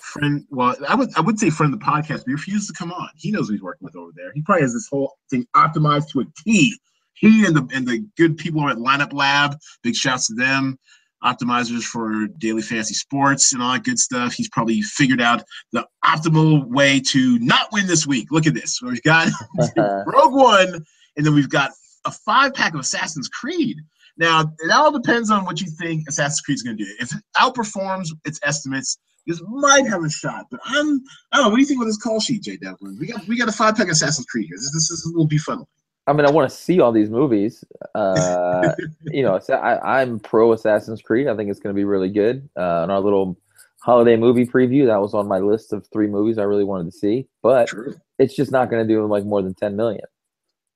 friend. 0.00 0.44
Well, 0.50 0.74
I 0.88 0.94
would 0.94 1.10
I 1.16 1.20
would 1.20 1.38
say 1.38 1.50
friend 1.50 1.72
of 1.74 1.80
the 1.80 1.84
podcast, 1.84 2.18
but 2.18 2.28
he 2.28 2.32
refuses 2.32 2.68
to 2.68 2.72
come 2.72 2.90
on. 2.92 3.10
He 3.16 3.30
knows 3.30 3.48
who 3.48 3.54
he's 3.54 3.62
working 3.62 3.84
with 3.84 3.96
over 3.96 4.10
there. 4.16 4.32
He 4.34 4.42
probably 4.42 4.62
has 4.62 4.72
this 4.72 4.88
whole 4.90 5.16
thing 5.30 5.46
optimized 5.54 6.10
to 6.12 6.20
a 6.20 6.24
T. 6.44 6.74
He 7.14 7.44
and 7.44 7.54
the 7.54 7.68
and 7.74 7.86
the 7.86 8.04
good 8.16 8.38
people 8.38 8.66
at 8.68 8.78
Lineup 8.78 9.12
Lab. 9.12 9.56
Big 9.82 9.94
shouts 9.94 10.28
to 10.28 10.34
them. 10.34 10.78
optimizers 11.22 11.82
for 11.82 12.28
daily 12.38 12.62
fantasy 12.62 12.94
sports 12.94 13.52
and 13.52 13.62
all 13.62 13.72
that 13.72 13.84
good 13.84 13.98
stuff. 13.98 14.32
He's 14.32 14.48
probably 14.48 14.80
figured 14.82 15.20
out 15.20 15.42
the 15.72 15.86
optimal 16.04 16.64
way 16.68 17.00
to 17.00 17.38
not 17.40 17.68
win 17.72 17.86
this 17.86 18.06
week. 18.06 18.28
Look 18.30 18.46
at 18.46 18.54
this. 18.54 18.80
We've 18.80 19.02
got 19.02 19.28
Rogue 19.76 20.32
One, 20.32 20.84
and 21.16 21.26
then 21.26 21.34
we've 21.34 21.50
got 21.50 21.72
a 22.06 22.12
five 22.12 22.54
pack 22.54 22.72
of 22.74 22.80
Assassin's 22.80 23.28
Creed. 23.28 23.78
Now, 24.18 24.52
it 24.58 24.70
all 24.70 24.90
depends 24.90 25.30
on 25.30 25.44
what 25.44 25.60
you 25.60 25.68
think 25.68 26.04
Assassin's 26.08 26.40
Creed 26.40 26.56
is 26.56 26.62
going 26.62 26.76
to 26.76 26.84
do. 26.84 26.90
If 27.00 27.14
it 27.14 27.22
outperforms 27.36 28.08
its 28.24 28.40
estimates, 28.42 28.98
this 29.26 29.40
might 29.46 29.86
have 29.86 30.02
a 30.02 30.10
shot. 30.10 30.46
But 30.50 30.60
I'm, 30.64 31.00
I 31.32 31.36
don't 31.36 31.44
know. 31.44 31.48
What 31.50 31.56
do 31.56 31.60
you 31.60 31.66
think 31.66 31.80
of 31.80 31.86
this 31.86 31.98
call 31.98 32.18
sheet, 32.18 32.42
Jay 32.42 32.56
Devlin? 32.56 32.96
We 32.98 33.06
got 33.06 33.26
we 33.28 33.38
got 33.38 33.48
a 33.48 33.52
five 33.52 33.76
pack 33.76 33.88
Assassin's 33.88 34.26
Creed 34.26 34.46
here. 34.48 34.56
This, 34.56 34.72
this, 34.72 34.88
this 34.88 35.12
will 35.14 35.26
be 35.26 35.38
fun. 35.38 35.64
I 36.08 36.14
mean, 36.14 36.24
I 36.24 36.30
want 36.30 36.50
to 36.50 36.56
see 36.56 36.80
all 36.80 36.90
these 36.90 37.10
movies. 37.10 37.62
Uh, 37.94 38.72
you 39.04 39.22
know, 39.22 39.38
I, 39.50 40.00
am 40.00 40.18
pro 40.18 40.52
Assassin's 40.52 41.02
Creed. 41.02 41.28
I 41.28 41.36
think 41.36 41.50
it's 41.50 41.60
going 41.60 41.74
to 41.74 41.78
be 41.78 41.84
really 41.84 42.08
good. 42.08 42.48
Uh, 42.56 42.82
in 42.84 42.90
our 42.90 43.00
little 43.00 43.36
holiday 43.82 44.16
movie 44.16 44.46
preview, 44.46 44.86
that 44.86 45.00
was 45.02 45.12
on 45.12 45.28
my 45.28 45.38
list 45.38 45.74
of 45.74 45.86
three 45.92 46.06
movies 46.06 46.38
I 46.38 46.44
really 46.44 46.64
wanted 46.64 46.90
to 46.90 46.98
see. 46.98 47.28
But 47.42 47.68
True. 47.68 47.94
it's 48.18 48.34
just 48.34 48.50
not 48.50 48.70
going 48.70 48.88
to 48.88 48.92
do 48.92 49.06
like 49.06 49.24
more 49.24 49.42
than 49.42 49.52
ten 49.54 49.76
million. 49.76 50.00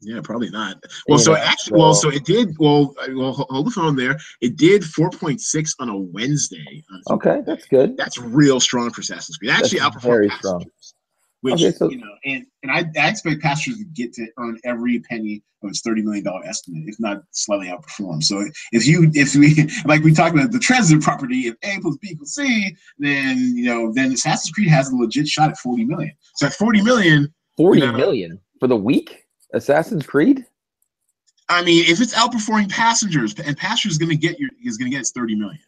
Yeah, 0.05 0.21
probably 0.23 0.51
not. 0.51 0.83
Well, 1.09 1.19
so 1.19 1.37
actually, 1.37 1.79
well, 1.79 1.95
so 1.95 2.11
it 2.11 2.25
did. 2.25 2.57
Well, 2.59 2.95
well, 3.15 3.33
hold 3.33 3.67
the 3.67 3.71
phone 3.71 3.95
there. 3.95 4.19
It 4.41 4.57
did 4.57 4.83
4.6 4.83 5.75
on 5.79 5.89
a 5.89 5.97
Wednesday. 5.97 6.85
Uh, 6.93 7.15
okay, 7.15 7.43
that's 7.47 7.67
good. 7.67 7.97
That's 7.97 8.19
real 8.19 8.59
strong 8.59 8.91
for 8.91 9.01
Assassin's 9.01 9.37
Creed. 9.37 9.53
Actually, 9.53 9.81
outperformed 9.81 10.03
very 10.03 10.31
strong. 10.31 10.65
Which 11.43 11.55
okay, 11.55 11.73
so, 11.73 11.91
you 11.91 11.99
know, 11.99 12.15
and 12.25 12.47
and 12.63 12.71
I, 12.71 12.85
I 13.01 13.09
expect 13.09 13.43
Passengers 13.43 13.79
to 13.81 13.85
get 13.85 14.13
to 14.15 14.27
earn 14.39 14.59
every 14.65 15.01
penny 15.01 15.43
of 15.65 15.71
its 15.71 15.81
thirty 15.81 16.01
million 16.01 16.25
dollar 16.25 16.45
estimate, 16.45 16.85
if 16.87 16.99
not 17.01 17.23
slightly 17.33 17.67
outperform. 17.67 18.23
So 18.23 18.45
if 18.71 18.87
you 18.87 19.11
if 19.15 19.35
we 19.35 19.69
like 19.85 20.03
we 20.03 20.13
talked 20.15 20.37
about 20.37 20.53
the 20.53 20.61
transitive 20.61 21.03
property, 21.03 21.49
if 21.49 21.57
A 21.65 21.81
plus 21.81 21.97
B 21.97 22.11
equals 22.13 22.35
C, 22.35 22.77
then 22.99 23.39
you 23.57 23.65
know 23.65 23.93
then 23.93 24.13
Assassin's 24.13 24.53
Creed 24.53 24.69
has 24.69 24.91
a 24.91 24.97
legit 24.97 25.27
shot 25.27 25.51
at 25.51 25.59
forty 25.59 25.85
million. 25.85 26.13
So 26.37 26.47
at 26.47 26.55
forty 26.55 26.81
million, 26.81 27.33
forty 27.57 27.81
you 27.81 27.87
know, 27.87 27.93
million 27.93 28.41
for 28.61 28.69
the 28.69 28.77
week. 28.77 29.22
Assassin's 29.53 30.07
Creed? 30.07 30.45
I 31.49 31.63
mean, 31.63 31.85
if 31.87 32.01
it's 32.01 32.15
outperforming 32.15 32.71
passengers, 32.71 33.35
and 33.39 33.57
passengers 33.57 33.93
is 33.93 33.99
going 33.99 34.11
to 34.11 34.17
get 34.17 34.39
your 34.39 34.51
is 34.65 34.79
going 34.79 34.91
to 34.91 34.95
get 34.95 35.01
its 35.01 35.11
thirty 35.11 35.35
million. 35.35 35.61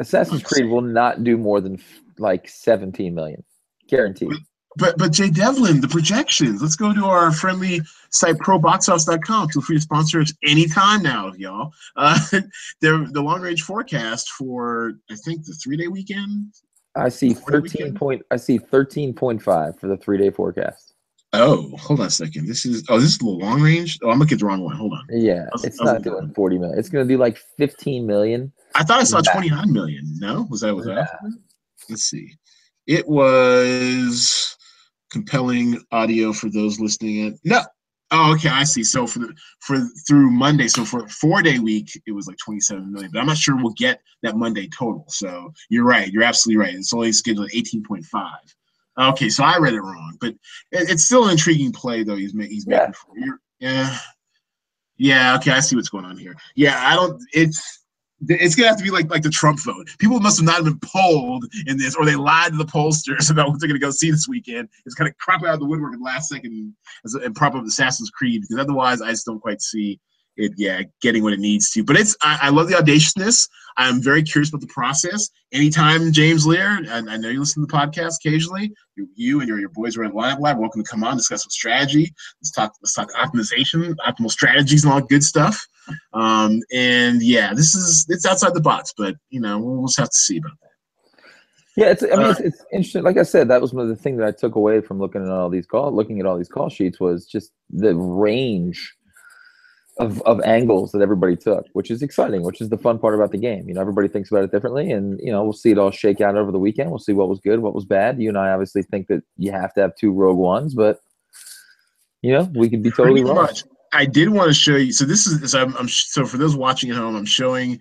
Assassin's 0.00 0.42
Creed 0.42 0.66
will 0.66 0.82
not 0.82 1.24
do 1.24 1.36
more 1.36 1.60
than 1.60 1.80
like 2.18 2.48
seventeen 2.48 3.14
million, 3.14 3.44
guaranteed. 3.88 4.30
But, 4.30 4.38
but 4.76 4.98
but 4.98 5.12
Jay 5.12 5.30
Devlin, 5.30 5.80
the 5.80 5.88
projections. 5.88 6.62
Let's 6.62 6.76
go 6.76 6.92
to 6.92 7.04
our 7.04 7.32
friendly 7.32 7.82
site 8.10 8.36
proboxoffice.com. 8.36 9.48
Feel 9.50 9.62
free 9.62 9.76
to 9.76 9.82
sponsor 9.82 10.20
us 10.20 10.32
anytime 10.44 11.02
now, 11.02 11.32
y'all. 11.36 11.72
Uh, 11.96 12.18
the 12.80 13.08
the 13.12 13.22
long 13.22 13.40
range 13.40 13.62
forecast 13.62 14.30
for 14.30 14.94
I 15.10 15.14
think 15.14 15.44
the 15.44 15.52
three 15.52 15.76
day 15.76 15.88
weekend. 15.88 16.54
I 16.96 17.10
see 17.10 17.34
thirteen 17.34 17.94
point. 17.94 18.22
I 18.30 18.36
see 18.36 18.58
thirteen 18.58 19.14
point 19.14 19.42
five 19.42 19.78
for 19.78 19.86
the 19.86 19.96
three 19.96 20.18
day 20.18 20.30
forecast. 20.30 20.94
Oh, 21.34 21.76
hold 21.76 22.00
on 22.00 22.06
a 22.06 22.10
second. 22.10 22.46
This 22.46 22.64
is 22.64 22.84
oh, 22.88 22.98
this 22.98 23.10
is 23.10 23.18
the 23.18 23.26
long 23.26 23.60
range. 23.60 23.98
Oh, 24.02 24.10
I'm 24.10 24.18
looking 24.18 24.36
at 24.36 24.40
the 24.40 24.46
wrong 24.46 24.62
one. 24.62 24.74
Hold 24.74 24.94
on. 24.94 25.04
Yeah, 25.10 25.46
was, 25.52 25.64
it's 25.64 25.80
not 25.80 26.02
doing 26.02 26.32
40 26.34 26.58
million. 26.58 26.78
It's 26.78 26.88
gonna 26.88 27.04
do 27.04 27.18
like 27.18 27.38
15 27.58 28.06
million. 28.06 28.52
I 28.74 28.82
thought 28.82 29.00
I 29.00 29.04
saw 29.04 29.20
29 29.20 29.72
million. 29.72 30.04
No, 30.18 30.46
was 30.48 30.62
that 30.62 30.74
was 30.74 30.86
that? 30.86 31.10
Let's 31.90 32.04
see. 32.04 32.34
It 32.86 33.06
was 33.06 34.56
compelling 35.10 35.78
audio 35.92 36.32
for 36.32 36.48
those 36.48 36.80
listening 36.80 37.16
in. 37.18 37.38
No. 37.44 37.62
Oh, 38.10 38.32
okay, 38.32 38.48
I 38.48 38.64
see. 38.64 38.84
So 38.84 39.06
for 39.06 39.18
the 39.18 39.34
for 39.60 39.76
through 40.06 40.30
Monday, 40.30 40.66
so 40.66 40.82
for 40.86 41.06
four 41.08 41.42
day 41.42 41.58
week, 41.58 41.90
it 42.06 42.12
was 42.12 42.26
like 42.26 42.38
27 42.38 42.90
million. 42.90 43.10
But 43.12 43.20
I'm 43.20 43.26
not 43.26 43.36
sure 43.36 43.54
we'll 43.54 43.74
get 43.76 44.00
that 44.22 44.36
Monday 44.36 44.66
total. 44.68 45.04
So 45.08 45.52
you're 45.68 45.84
right. 45.84 46.10
You're 46.10 46.22
absolutely 46.22 46.62
right. 46.64 46.74
It's 46.74 46.94
only 46.94 47.12
scheduled 47.12 47.48
at 47.48 47.52
18.5. 47.52 48.30
Okay, 48.98 49.28
so 49.28 49.44
I 49.44 49.58
read 49.58 49.74
it 49.74 49.80
wrong, 49.80 50.16
but 50.20 50.30
it, 50.72 50.90
it's 50.90 51.04
still 51.04 51.26
an 51.26 51.32
intriguing 51.32 51.72
play 51.72 52.02
though. 52.02 52.16
He's, 52.16 52.32
he's 52.32 52.66
yeah. 52.66 52.78
making 52.78 52.94
for 52.94 53.18
you. 53.18 53.38
Yeah, 53.60 53.98
yeah. 54.96 55.36
Okay, 55.36 55.52
I 55.52 55.60
see 55.60 55.76
what's 55.76 55.88
going 55.88 56.04
on 56.04 56.16
here. 56.16 56.34
Yeah, 56.56 56.82
I 56.84 56.94
don't. 56.94 57.22
It's 57.32 57.84
it's 58.26 58.56
gonna 58.56 58.68
have 58.68 58.78
to 58.78 58.84
be 58.84 58.90
like 58.90 59.08
like 59.10 59.22
the 59.22 59.30
Trump 59.30 59.60
vote. 59.60 59.88
People 59.98 60.18
must 60.18 60.38
have 60.38 60.46
not 60.46 60.64
been 60.64 60.78
polled 60.80 61.44
in 61.66 61.78
this, 61.78 61.94
or 61.94 62.04
they 62.04 62.16
lied 62.16 62.52
to 62.52 62.58
the 62.58 62.64
pollsters 62.64 63.30
about 63.30 63.48
what 63.48 63.60
they're 63.60 63.68
gonna 63.68 63.78
go 63.78 63.90
see 63.90 64.10
this 64.10 64.28
weekend. 64.28 64.68
It's 64.84 64.94
kind 64.94 65.08
of 65.08 65.16
crop 65.18 65.44
out 65.44 65.54
of 65.54 65.60
the 65.60 65.66
woodwork 65.66 65.92
at 65.92 66.00
the 66.00 66.04
last 66.04 66.28
second 66.28 66.74
and 67.04 67.34
prop 67.36 67.54
up 67.54 67.64
Assassin's 67.64 68.10
Creed 68.10 68.42
because 68.42 68.60
otherwise, 68.60 69.00
I 69.00 69.10
just 69.10 69.26
don't 69.26 69.40
quite 69.40 69.62
see 69.62 70.00
it 70.38 70.52
yeah 70.56 70.82
getting 71.02 71.22
what 71.22 71.32
it 71.32 71.40
needs 71.40 71.70
to. 71.70 71.84
But 71.84 71.96
it's 71.96 72.16
I, 72.22 72.38
I, 72.42 72.48
love 72.48 72.68
the 72.68 72.76
audaciousness. 72.76 73.48
I'm 73.76 74.02
very 74.02 74.22
curious 74.22 74.48
about 74.48 74.60
the 74.60 74.68
process. 74.68 75.28
Anytime 75.52 76.12
James 76.12 76.46
Lear, 76.46 76.80
and 76.88 77.10
I 77.10 77.16
know 77.16 77.28
you 77.28 77.40
listen 77.40 77.62
to 77.62 77.66
the 77.66 77.72
podcast 77.72 78.14
occasionally, 78.16 78.72
you, 78.96 79.08
you 79.14 79.40
and 79.40 79.48
your, 79.48 79.60
your 79.60 79.68
boys 79.68 79.96
are 79.96 80.04
in 80.04 80.12
Lineup 80.12 80.40
Lab. 80.40 80.58
Welcome 80.58 80.82
to 80.82 80.90
come 80.90 81.04
on, 81.04 81.16
discuss 81.16 81.42
some 81.42 81.50
strategy. 81.50 82.12
Let's 82.40 82.52
talk 82.52 82.72
let's 82.82 82.94
talk 82.94 83.12
optimization, 83.12 83.94
optimal 84.06 84.30
strategies, 84.30 84.84
and 84.84 84.92
all 84.92 85.00
good 85.00 85.22
stuff. 85.22 85.66
Um, 86.12 86.60
and 86.72 87.22
yeah, 87.22 87.52
this 87.52 87.74
is 87.74 88.06
it's 88.08 88.26
outside 88.26 88.54
the 88.54 88.60
box, 88.60 88.94
but 88.96 89.16
you 89.30 89.40
know 89.40 89.58
we'll 89.58 89.86
just 89.86 89.98
have 89.98 90.10
to 90.10 90.16
see 90.16 90.38
about 90.38 90.52
that. 90.62 90.68
Yeah, 91.76 91.90
it's. 91.90 92.02
I 92.02 92.06
mean, 92.06 92.20
uh, 92.20 92.30
it's, 92.30 92.40
it's, 92.40 92.64
interesting. 92.72 93.04
Like 93.04 93.18
I 93.18 93.22
said, 93.22 93.48
that 93.48 93.60
was 93.60 93.72
one 93.72 93.84
of 93.84 93.88
the 93.88 93.96
things 93.96 94.18
that 94.18 94.26
I 94.26 94.32
took 94.32 94.56
away 94.56 94.80
from 94.80 94.98
looking 94.98 95.22
at 95.22 95.28
all 95.28 95.48
these 95.48 95.66
call, 95.66 95.94
looking 95.94 96.18
at 96.18 96.26
all 96.26 96.36
these 96.36 96.48
call 96.48 96.68
sheets 96.68 96.98
was 96.98 97.24
just 97.26 97.52
the 97.70 97.94
range 97.94 98.96
of, 99.98 100.22
of 100.22 100.40
angles 100.42 100.92
that 100.92 101.02
everybody 101.02 101.36
took, 101.36 101.66
which 101.72 101.90
is 101.90 102.02
exciting, 102.02 102.42
which 102.42 102.60
is 102.60 102.68
the 102.68 102.78
fun 102.78 102.98
part 102.98 103.14
about 103.14 103.32
the 103.32 103.38
game. 103.38 103.68
You 103.68 103.74
know, 103.74 103.80
everybody 103.80 104.08
thinks 104.08 104.30
about 104.30 104.44
it 104.44 104.52
differently, 104.52 104.92
and 104.92 105.18
you 105.20 105.32
know, 105.32 105.42
we'll 105.42 105.52
see 105.52 105.70
it 105.70 105.78
all 105.78 105.90
shake 105.90 106.20
out 106.20 106.36
over 106.36 106.52
the 106.52 106.58
weekend. 106.58 106.90
We'll 106.90 106.98
see 106.98 107.12
what 107.12 107.28
was 107.28 107.40
good, 107.40 107.60
what 107.60 107.74
was 107.74 107.84
bad. 107.84 108.20
You 108.20 108.28
and 108.28 108.38
I 108.38 108.50
obviously 108.50 108.82
think 108.82 109.08
that 109.08 109.22
you 109.36 109.52
have 109.52 109.74
to 109.74 109.80
have 109.80 109.96
two 109.96 110.12
Rogue 110.12 110.38
Ones, 110.38 110.74
but 110.74 111.00
you 112.22 112.32
know, 112.32 112.48
we 112.54 112.68
could 112.68 112.82
be 112.82 112.90
totally 112.90 113.24
wrong. 113.24 113.36
Much. 113.36 113.64
I 113.92 114.04
did 114.04 114.28
want 114.28 114.48
to 114.48 114.54
show 114.54 114.76
you. 114.76 114.92
So 114.92 115.04
this 115.04 115.26
is 115.26 115.50
so 115.50 115.62
I'm, 115.62 115.76
I'm 115.76 115.88
so 115.88 116.26
for 116.26 116.36
those 116.36 116.56
watching 116.56 116.90
at 116.90 116.96
home, 116.96 117.16
I'm 117.16 117.24
showing 117.24 117.80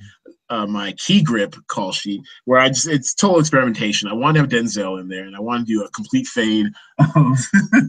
uh, 0.49 0.65
my 0.65 0.93
key 0.93 1.21
grip 1.21 1.56
call 1.67 1.91
sheet 1.91 2.21
where 2.45 2.60
I 2.60 2.69
just 2.69 2.88
it's 2.88 3.13
total 3.13 3.39
experimentation. 3.39 4.10
I 4.10 4.13
want 4.13 4.36
to 4.36 4.41
have 4.41 4.49
Denzel 4.49 4.99
in 4.99 5.08
there, 5.08 5.25
and 5.25 5.36
I 5.36 5.39
want 5.39 5.67
to 5.67 5.73
do 5.73 5.84
a 5.84 5.89
complete 5.91 6.25
fade 6.25 6.67
of 6.99 7.38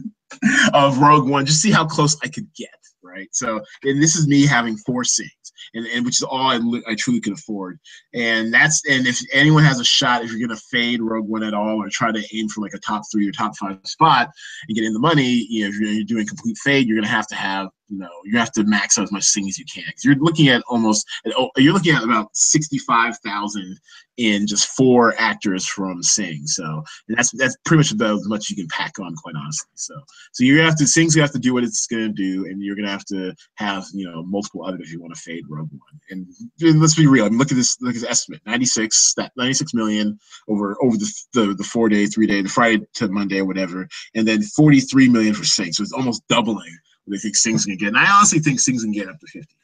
of 0.73 0.99
Rogue 0.99 1.27
One, 1.27 1.45
just 1.45 1.61
see 1.61 1.71
how 1.71 1.85
close 1.85 2.15
I 2.23 2.27
could 2.27 2.47
get 2.53 2.69
right? 3.09 3.27
So, 3.31 3.61
and 3.83 4.01
this 4.01 4.15
is 4.15 4.27
me 4.27 4.45
having 4.45 4.77
four 4.77 5.03
sings, 5.03 5.31
and, 5.73 5.85
and 5.87 6.05
which 6.05 6.17
is 6.17 6.23
all 6.23 6.47
I, 6.47 6.59
I 6.87 6.95
truly 6.95 7.19
can 7.19 7.33
afford. 7.33 7.79
And 8.13 8.53
that's 8.53 8.81
and 8.89 9.07
if 9.07 9.19
anyone 9.33 9.63
has 9.63 9.79
a 9.79 9.85
shot, 9.85 10.23
if 10.23 10.31
you're 10.31 10.47
gonna 10.47 10.59
fade 10.71 11.01
Rogue 11.01 11.27
One 11.27 11.43
at 11.43 11.53
all, 11.53 11.83
or 11.83 11.89
try 11.89 12.11
to 12.11 12.23
aim 12.35 12.49
for 12.49 12.61
like 12.61 12.73
a 12.73 12.79
top 12.79 13.03
three 13.11 13.27
or 13.27 13.31
top 13.31 13.55
five 13.57 13.79
spot 13.85 14.29
and 14.67 14.75
get 14.75 14.85
in 14.85 14.93
the 14.93 14.99
money, 14.99 15.45
you 15.49 15.63
know, 15.63 15.69
if 15.69 15.79
you're, 15.79 15.89
you're 15.89 16.03
doing 16.03 16.27
complete 16.27 16.57
fade, 16.57 16.87
you're 16.87 16.97
gonna 16.97 17.07
have 17.07 17.27
to 17.27 17.35
have 17.35 17.69
you 17.89 17.97
know 17.97 18.09
you 18.23 18.37
have 18.37 18.51
to 18.51 18.63
max 18.63 18.97
out 18.97 19.03
as 19.03 19.11
much 19.11 19.23
sing 19.23 19.47
as 19.47 19.57
you 19.57 19.65
can 19.65 19.83
because 19.87 20.05
you're 20.05 20.15
looking 20.15 20.47
at 20.47 20.61
almost 20.69 21.05
oh, 21.35 21.49
you're 21.57 21.73
looking 21.73 21.95
at 21.95 22.03
about 22.03 22.29
65,000 22.33 23.79
in 24.19 24.45
just 24.45 24.67
four 24.75 25.15
actors 25.17 25.65
from 25.65 26.03
Sing. 26.03 26.45
So 26.45 26.83
and 27.07 27.17
that's 27.17 27.31
that's 27.31 27.55
pretty 27.65 27.79
much 27.79 27.91
about 27.91 28.19
as 28.19 28.27
much 28.27 28.49
you 28.49 28.55
can 28.55 28.67
pack 28.67 28.99
on, 28.99 29.15
quite 29.15 29.35
honestly. 29.35 29.69
So 29.75 29.95
so 30.33 30.45
gonna 30.45 30.63
have 30.63 30.77
to 30.77 30.87
Sing's 30.87 31.15
gonna 31.15 31.23
have 31.23 31.33
to 31.33 31.39
do 31.39 31.53
what 31.53 31.63
it's 31.63 31.87
gonna 31.87 32.09
do, 32.09 32.45
and 32.45 32.61
you're 32.61 32.75
gonna 32.75 32.89
have 32.89 33.05
to 33.05 33.33
have 33.55 33.85
you 33.93 34.09
know 34.09 34.23
multiple 34.23 34.65
others 34.65 34.81
if 34.81 34.91
you 34.91 35.01
want 35.01 35.15
to 35.15 35.21
fade 35.21 35.45
Rogue 35.49 35.71
One. 35.71 35.99
And, 36.09 36.27
and 36.61 36.81
let's 36.81 36.95
be 36.95 37.07
real. 37.07 37.25
I 37.25 37.29
mean, 37.29 37.39
look 37.39 37.51
at 37.51 37.57
this 37.57 37.77
look 37.81 37.95
at 37.95 38.01
this 38.01 38.09
estimate: 38.09 38.41
96 38.45 39.13
that 39.15 39.31
96 39.37 39.73
million 39.73 40.19
over 40.49 40.75
over 40.83 40.97
the 40.97 41.13
the, 41.33 41.53
the 41.53 41.63
four 41.63 41.87
day, 41.87 42.05
three 42.05 42.27
day, 42.27 42.41
the 42.41 42.49
Friday 42.49 42.85
to 42.95 43.07
Monday 43.07 43.41
whatever, 43.41 43.87
and 44.15 44.27
then 44.27 44.41
43 44.41 45.07
million 45.07 45.33
for 45.33 45.45
Sing. 45.45 45.71
So 45.71 45.81
it's 45.81 45.93
almost 45.93 46.27
doubling 46.27 46.77
I 47.13 47.17
think 47.17 47.35
Sing's 47.35 47.65
gonna 47.65 47.77
get. 47.77 47.89
And 47.89 47.97
I 47.97 48.09
honestly 48.11 48.39
think 48.39 48.59
Sing's 48.59 48.83
gonna 48.83 48.93
get 48.93 49.09
up 49.09 49.19
to 49.19 49.27
50. 49.27 49.55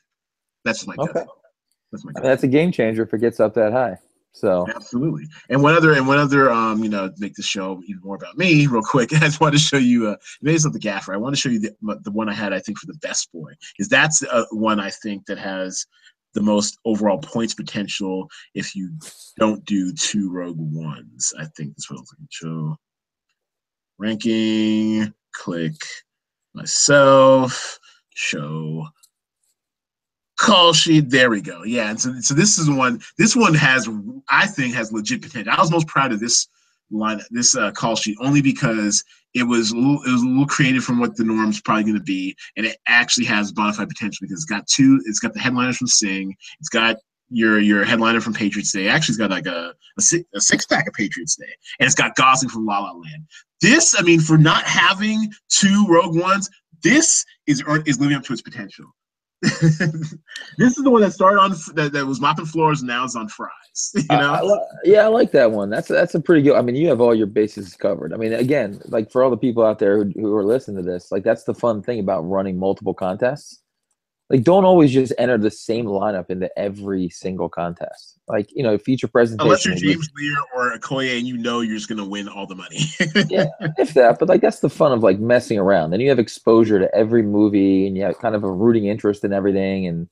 That's 0.64 0.88
my 0.88 0.96
okay. 0.98 1.14
guess. 1.14 1.28
That's 1.92 2.06
my 2.06 2.12
guess. 2.14 2.24
That's 2.24 2.44
a 2.44 2.48
game 2.48 2.72
changer 2.72 3.04
if 3.04 3.14
it 3.14 3.20
gets 3.20 3.40
up 3.40 3.54
that 3.56 3.72
high. 3.72 3.98
So 4.36 4.68
absolutely. 4.68 5.28
And 5.50 5.64
one 5.64 5.76
other 5.76 5.94
and 5.94 6.06
one 6.08 6.18
other 6.18 6.52
um, 6.52 6.84
you 6.84 6.90
know, 6.90 7.10
make 7.20 7.36
the 7.36 7.42
show 7.42 7.82
even 7.88 8.02
more 8.04 8.18
about 8.18 8.38
me 8.38 8.68
real 8.72 8.82
quick. 8.82 9.14
I 9.16 9.20
just 9.20 9.40
want 9.40 9.54
to 9.54 9.60
show 9.60 9.78
you 9.78 10.08
uh 10.08 10.18
maybe 10.42 10.56
it's 10.56 10.66
not 10.66 10.74
the 10.74 10.80
gaffer. 10.80 11.14
I 11.14 11.18
want 11.18 11.34
to 11.36 11.42
show 11.42 11.50
you 11.50 11.60
the 11.60 11.74
the 12.04 12.12
one 12.12 12.28
I 12.28 12.34
had 12.34 12.52
I 12.52 12.60
think 12.60 12.78
for 12.78 12.88
the 12.88 13.00
best 13.02 13.32
boy. 13.32 13.54
Is 13.80 13.88
that's 13.88 14.24
uh, 14.24 14.46
one 14.52 14.80
I 14.80 14.90
think 14.90 15.26
that 15.28 15.38
has 15.38 15.86
the 16.34 16.42
most 16.42 16.78
overall 16.84 17.18
points 17.18 17.54
potential 17.54 18.30
if 18.54 18.76
you 18.76 18.92
don't 19.40 19.64
do 19.64 19.94
two 19.94 20.30
rogue 20.30 20.58
ones. 20.60 21.34
I 21.40 21.46
think 21.56 21.70
that's 21.70 21.90
what 21.90 21.98
I 21.98 22.02
was 22.02 22.12
looking 22.12 22.28
show. 22.30 22.76
Ranking, 23.98 25.14
click 25.34 25.76
myself, 26.56 27.80
show 28.14 28.88
call 30.38 30.74
sheet. 30.74 31.10
There 31.10 31.30
we 31.30 31.42
go. 31.42 31.64
Yeah, 31.64 31.90
and 31.90 32.00
so 32.00 32.14
so 32.20 32.34
this 32.34 32.58
is 32.58 32.70
one. 32.70 33.02
This 33.18 33.36
one 33.36 33.54
has, 33.54 33.88
I 34.30 34.48
think, 34.48 34.74
has 34.76 34.92
legit 34.92 35.22
potential. 35.22 35.54
I 35.56 35.60
was 35.60 35.72
most 35.72 35.88
proud 35.88 36.12
of 36.12 36.20
this 36.20 36.48
line, 36.92 37.22
this 37.32 37.56
uh, 37.56 37.72
call 37.72 37.96
sheet, 37.96 38.18
only 38.22 38.42
because 38.42 39.04
it 39.34 39.44
was 39.44 39.72
a 39.72 39.76
little, 39.76 40.02
it 40.04 40.12
was 40.12 40.24
a 40.24 40.28
little 40.28 40.48
creative 40.48 40.84
from 40.84 41.00
what 41.00 41.16
the 41.16 41.24
norm's 41.24 41.62
probably 41.62 41.84
going 41.84 41.96
to 41.96 42.04
be, 42.04 42.36
and 42.58 42.66
it 42.66 42.78
actually 42.88 43.26
has 43.26 43.52
bona 43.52 43.74
fide 43.74 43.90
potential 43.90 44.20
because 44.22 44.42
it's 44.42 44.46
got 44.46 44.68
two. 44.68 45.02
It's 45.06 45.20
got 45.20 45.34
the 45.34 45.40
headliners 45.40 45.78
from 45.78 45.88
Sing. 45.88 46.36
It's 46.60 46.70
got 46.70 46.98
your 47.30 47.60
your 47.60 47.84
headliner 47.84 48.22
from 48.22 48.34
Patriots 48.34 48.72
Day. 48.72 48.88
Actually, 48.88 49.14
it's 49.14 49.20
got 49.20 49.32
like 49.32 49.46
a 49.46 49.74
a 49.98 50.02
six, 50.02 50.26
a 50.36 50.42
six 50.42 50.66
pack 50.66 50.88
of 50.88 50.94
Patriots 50.94 51.36
Day, 51.36 51.54
and 51.80 51.86
it's 51.86 51.96
got 51.96 52.16
Gosling 52.16 52.50
from 52.50 52.66
La 52.66 52.80
La 52.80 52.92
Land. 52.92 53.26
This, 53.62 53.96
I 53.98 54.04
mean, 54.04 54.20
for 54.20 54.38
not 54.38 54.64
having 54.64 55.32
two 55.50 55.86
Rogue 55.88 56.18
Ones, 56.18 56.50
this 56.84 57.26
is 57.48 57.64
is 57.86 58.00
living 58.00 58.16
up 58.16 58.24
to 58.26 58.34
its 58.34 58.42
potential. 58.42 58.86
this 59.42 59.62
is 60.60 60.84
the 60.84 60.90
one 60.90 61.02
that 61.02 61.12
started 61.12 61.40
on 61.40 61.52
that, 61.76 61.92
that 61.94 62.06
was 62.06 62.20
mopping 62.20 62.46
floors 62.46 62.80
and 62.80 62.88
now 62.88 63.04
it's 63.04 63.16
on 63.16 63.28
fries. 63.28 63.52
You 63.94 64.06
know? 64.10 64.34
I, 64.34 64.78
yeah, 64.86 65.04
I 65.04 65.08
like 65.08 65.32
that 65.34 65.52
one. 65.52 65.70
That's 65.70 65.90
that's 65.90 66.16
a 66.16 66.20
pretty 66.20 66.42
good. 66.42 66.56
I 66.56 66.62
mean, 66.62 66.76
you 66.76 66.88
have 66.88 67.02
all 67.02 67.14
your 67.14 67.28
bases 67.28 67.76
covered. 67.76 68.14
I 68.14 68.18
mean, 68.18 68.34
again, 68.34 68.80
like 68.86 69.12
for 69.12 69.24
all 69.24 69.30
the 69.30 69.38
people 69.38 69.64
out 69.64 69.80
there 69.80 69.98
who, 69.98 70.12
who 70.16 70.36
are 70.36 70.46
listening 70.46 70.78
to 70.78 70.90
this, 70.90 71.12
like 71.12 71.24
that's 71.24 71.44
the 71.44 71.54
fun 71.54 71.84
thing 71.84 72.00
about 72.00 72.22
running 72.22 72.58
multiple 72.58 72.94
contests 72.94 73.62
like 74.30 74.44
don't 74.44 74.66
always 74.66 74.92
just 74.92 75.14
enter 75.18 75.38
the 75.38 75.52
same 75.52 75.86
lineup 75.86 76.30
into 76.30 76.50
every 76.58 77.10
single 77.10 77.48
contest. 77.48 78.20
Like 78.28 78.50
you 78.56 78.64
know, 78.64 78.78
feature 78.78 79.08
presentation. 79.08 79.46
Unless 79.46 79.66
you're 79.66 79.76
James 79.76 80.10
Lear 80.18 80.36
or 80.56 80.78
Okoye 80.78 81.18
and 81.18 81.28
you 81.28 81.38
know 81.38 81.62
you're 81.62 81.76
just 81.76 81.88
gonna 81.88 82.08
win 82.08 82.28
all 82.28 82.48
the 82.48 82.56
money. 82.56 82.80
yeah, 83.30 83.46
if 83.78 83.94
that. 83.94 84.18
But 84.20 84.30
like 84.30 84.42
that's 84.42 84.60
the 84.60 84.70
fun 84.70 84.92
of 84.92 85.04
like 85.04 85.20
messing 85.20 85.60
around. 85.60 85.92
Then 85.92 86.00
you 86.00 86.10
have 86.10 86.18
exposure 86.18 86.80
to 86.80 86.94
every 86.96 87.22
movie, 87.22 87.86
and 87.86 87.96
you 87.96 88.04
have 88.04 88.18
kind 88.18 88.34
of 88.34 88.44
a 88.44 88.52
rooting 88.52 88.86
interest 88.86 89.24
in 89.24 89.32
everything, 89.32 89.86
and 89.86 90.10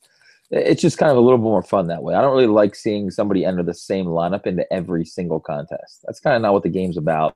it's 0.51 0.81
just 0.81 0.99
kind 0.99 1.11
of 1.11 1.17
a 1.17 1.21
little 1.21 1.39
bit 1.39 1.43
more 1.43 1.63
fun 1.63 1.87
that 1.87 2.03
way. 2.03 2.13
I 2.13 2.21
don't 2.21 2.33
really 2.33 2.45
like 2.45 2.75
seeing 2.75 3.09
somebody 3.09 3.43
enter 3.43 3.63
the 3.63 3.73
same 3.73 4.05
lineup 4.05 4.45
into 4.45 4.71
every 4.71 5.05
single 5.05 5.39
contest. 5.39 6.01
That's 6.05 6.19
kind 6.19 6.35
of 6.35 6.43
not 6.43 6.53
what 6.53 6.61
the 6.61 6.69
game's 6.69 6.97
about. 6.97 7.35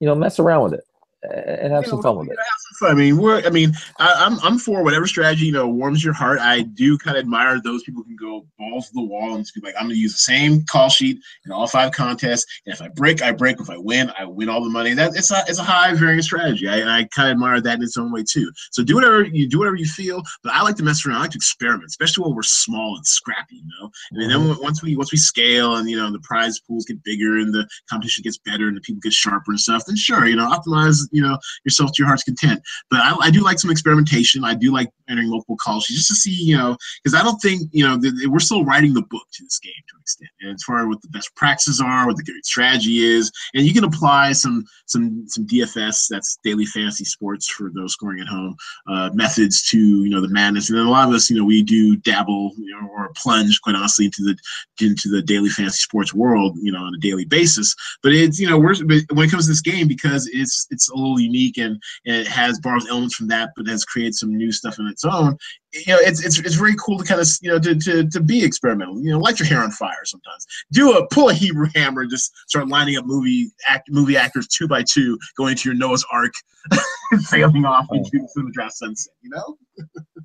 You 0.00 0.08
know, 0.08 0.16
mess 0.16 0.40
around 0.40 0.64
with 0.64 0.74
it 0.74 0.84
and 1.30 1.72
have 1.72 1.86
some 1.86 2.02
fun 2.02 2.18
with 2.18 2.30
it. 2.30 2.38
I 2.82 2.94
mean, 2.94 3.18
we're. 3.18 3.44
I 3.44 3.50
mean, 3.50 3.72
I, 3.98 4.26
am 4.26 4.34
I'm, 4.34 4.38
I'm 4.42 4.58
for 4.58 4.82
whatever 4.82 5.06
strategy 5.06 5.46
you 5.46 5.52
know 5.52 5.68
warms 5.68 6.04
your 6.04 6.12
heart. 6.12 6.38
I 6.40 6.62
do 6.62 6.98
kind 6.98 7.16
of 7.16 7.22
admire 7.22 7.60
those 7.60 7.82
people 7.84 8.02
who 8.02 8.08
can 8.08 8.16
go 8.16 8.46
balls 8.58 8.88
to 8.88 8.94
the 8.94 9.02
wall 9.02 9.34
and 9.34 9.44
just 9.44 9.54
be 9.54 9.60
like, 9.60 9.74
I'm 9.76 9.86
going 9.86 9.94
to 9.94 10.00
use 10.00 10.12
the 10.12 10.18
same 10.18 10.64
call 10.66 10.88
sheet 10.88 11.18
in 11.46 11.52
all 11.52 11.66
five 11.66 11.92
contests, 11.92 12.46
and 12.66 12.74
if 12.74 12.82
I 12.82 12.88
break, 12.88 13.22
I 13.22 13.32
break. 13.32 13.60
If 13.60 13.70
I 13.70 13.78
win, 13.78 14.10
I 14.18 14.24
win 14.24 14.48
all 14.48 14.62
the 14.62 14.70
money. 14.70 14.94
That 14.94 15.16
it's 15.16 15.30
a 15.30 15.42
it's 15.48 15.58
a 15.58 15.64
high 15.64 15.94
variance 15.94 16.26
strategy. 16.26 16.68
I, 16.68 17.00
I 17.00 17.04
kind 17.14 17.28
of 17.28 17.32
admire 17.32 17.60
that 17.60 17.78
in 17.78 17.82
its 17.82 17.96
own 17.96 18.12
way 18.12 18.24
too. 18.28 18.50
So 18.72 18.82
do 18.82 18.96
whatever 18.96 19.22
you 19.22 19.48
do 19.48 19.58
whatever 19.58 19.76
you 19.76 19.86
feel, 19.86 20.22
but 20.42 20.52
I 20.52 20.62
like 20.62 20.76
to 20.76 20.82
mess 20.82 21.06
around. 21.06 21.18
I 21.18 21.20
like 21.22 21.30
to 21.32 21.36
experiment, 21.36 21.88
especially 21.88 22.24
when 22.24 22.34
we're 22.34 22.42
small 22.42 22.96
and 22.96 23.06
scrappy. 23.06 23.56
You 23.56 23.70
know, 23.80 23.90
and 24.12 24.30
then 24.30 24.40
mm-hmm. 24.40 24.62
once 24.62 24.82
we 24.82 24.96
once 24.96 25.12
we 25.12 25.18
scale 25.18 25.76
and 25.76 25.88
you 25.88 25.96
know 25.96 26.10
the 26.10 26.20
prize 26.20 26.60
pools 26.60 26.84
get 26.84 27.02
bigger 27.04 27.38
and 27.38 27.54
the 27.54 27.66
competition 27.88 28.22
gets 28.22 28.38
better 28.38 28.68
and 28.68 28.76
the 28.76 28.80
people 28.80 29.00
get 29.00 29.12
sharper 29.12 29.52
and 29.52 29.60
stuff, 29.60 29.84
then 29.86 29.96
sure, 29.96 30.26
you 30.26 30.36
know, 30.36 30.48
optimize 30.48 30.98
you 31.14 31.22
know 31.22 31.38
yourself 31.64 31.92
to 31.92 32.02
your 32.02 32.08
heart's 32.08 32.24
content. 32.24 32.60
But 32.90 33.00
I, 33.00 33.16
I 33.20 33.30
do 33.30 33.42
like 33.42 33.58
some 33.58 33.70
experimentation. 33.70 34.44
I 34.44 34.54
do 34.54 34.72
like 34.72 34.90
entering 35.08 35.30
multiple 35.30 35.56
calls 35.56 35.86
just 35.86 36.08
to 36.08 36.14
see, 36.14 36.34
you 36.34 36.56
know, 36.56 36.76
because 37.02 37.18
I 37.18 37.22
don't 37.22 37.40
think 37.40 37.62
you 37.72 37.86
know 37.86 37.96
the, 37.96 38.28
we're 38.28 38.40
still 38.40 38.64
writing 38.64 38.94
the 38.94 39.02
book 39.02 39.26
to 39.32 39.44
this 39.44 39.58
game 39.58 39.72
to 39.88 39.96
an 39.96 40.00
extent, 40.02 40.30
and 40.40 40.54
as 40.54 40.62
far 40.64 40.80
as 40.80 40.86
what 40.86 41.02
the 41.02 41.08
best 41.08 41.34
practices 41.36 41.80
are, 41.80 42.06
what 42.06 42.16
the 42.16 42.22
good 42.22 42.44
strategy 42.44 42.98
is, 42.98 43.30
and 43.54 43.64
you 43.66 43.72
can 43.72 43.84
apply 43.84 44.32
some 44.32 44.64
some 44.86 45.24
some 45.28 45.46
DFS 45.46 46.08
that's 46.08 46.38
daily 46.44 46.66
fantasy 46.66 47.04
sports 47.04 47.48
for 47.48 47.70
those 47.74 47.92
scoring 47.92 48.20
at 48.20 48.26
home 48.26 48.56
uh, 48.88 49.10
methods 49.14 49.62
to 49.70 49.78
you 49.78 50.10
know 50.10 50.20
the 50.20 50.28
madness, 50.28 50.68
and 50.68 50.78
then 50.78 50.86
a 50.86 50.90
lot 50.90 51.08
of 51.08 51.14
us, 51.14 51.30
you 51.30 51.36
know, 51.36 51.44
we 51.44 51.62
do 51.62 51.96
dabble 51.96 52.52
you 52.58 52.70
know, 52.70 52.88
or 52.88 53.10
plunge 53.16 53.60
quite 53.62 53.76
honestly 53.76 54.06
into 54.06 54.22
the 54.22 54.36
into 54.80 55.08
the 55.08 55.22
daily 55.22 55.48
fantasy 55.48 55.80
sports 55.80 56.12
world, 56.12 56.56
you 56.60 56.72
know, 56.72 56.80
on 56.80 56.94
a 56.94 56.98
daily 56.98 57.24
basis. 57.24 57.74
But 58.02 58.12
it's 58.12 58.38
you 58.38 58.48
know, 58.48 58.58
we're 58.58 58.74
when 58.76 59.26
it 59.26 59.30
comes 59.30 59.46
to 59.46 59.52
this 59.52 59.60
game 59.60 59.88
because 59.88 60.28
it's 60.32 60.66
it's 60.70 60.90
a 60.90 60.96
little 61.04 61.20
unique 61.20 61.58
and, 61.58 61.80
and 62.06 62.16
it 62.16 62.28
has 62.28 62.58
borrows 62.60 62.88
elements 62.88 63.14
from 63.14 63.28
that, 63.28 63.50
but 63.56 63.66
has 63.66 63.84
created 63.84 64.14
some 64.14 64.36
new 64.36 64.52
stuff 64.52 64.78
in 64.78 64.86
its 64.86 65.04
own. 65.04 65.36
You 65.72 65.94
know, 65.94 65.98
it's 66.00 66.24
it's 66.24 66.38
it's 66.38 66.54
very 66.54 66.74
cool 66.76 66.98
to 66.98 67.04
kind 67.04 67.20
of 67.20 67.28
you 67.42 67.50
know 67.50 67.58
to, 67.58 67.74
to 67.74 68.08
to 68.08 68.20
be 68.20 68.44
experimental. 68.44 69.00
You 69.02 69.10
know, 69.12 69.18
light 69.18 69.38
your 69.38 69.48
hair 69.48 69.60
on 69.60 69.70
fire 69.70 70.04
sometimes. 70.04 70.46
Do 70.72 70.96
a 70.96 71.06
pull 71.08 71.30
a 71.30 71.34
Hebrew 71.34 71.68
hammer 71.74 72.02
and 72.02 72.10
just 72.10 72.32
start 72.48 72.68
lining 72.68 72.96
up 72.96 73.06
movie 73.06 73.50
act 73.68 73.90
movie 73.90 74.16
actors 74.16 74.46
two 74.46 74.68
by 74.68 74.82
two, 74.82 75.18
going 75.36 75.56
to 75.56 75.68
your 75.68 75.76
Noah's 75.76 76.06
Ark, 76.12 76.32
sailing 77.20 77.64
off 77.64 77.86
oh. 77.90 77.96
into 77.96 78.10
the 78.34 78.50
draft 78.52 78.74
sunset. 78.74 79.14
You 79.22 79.30
know. 79.30 79.58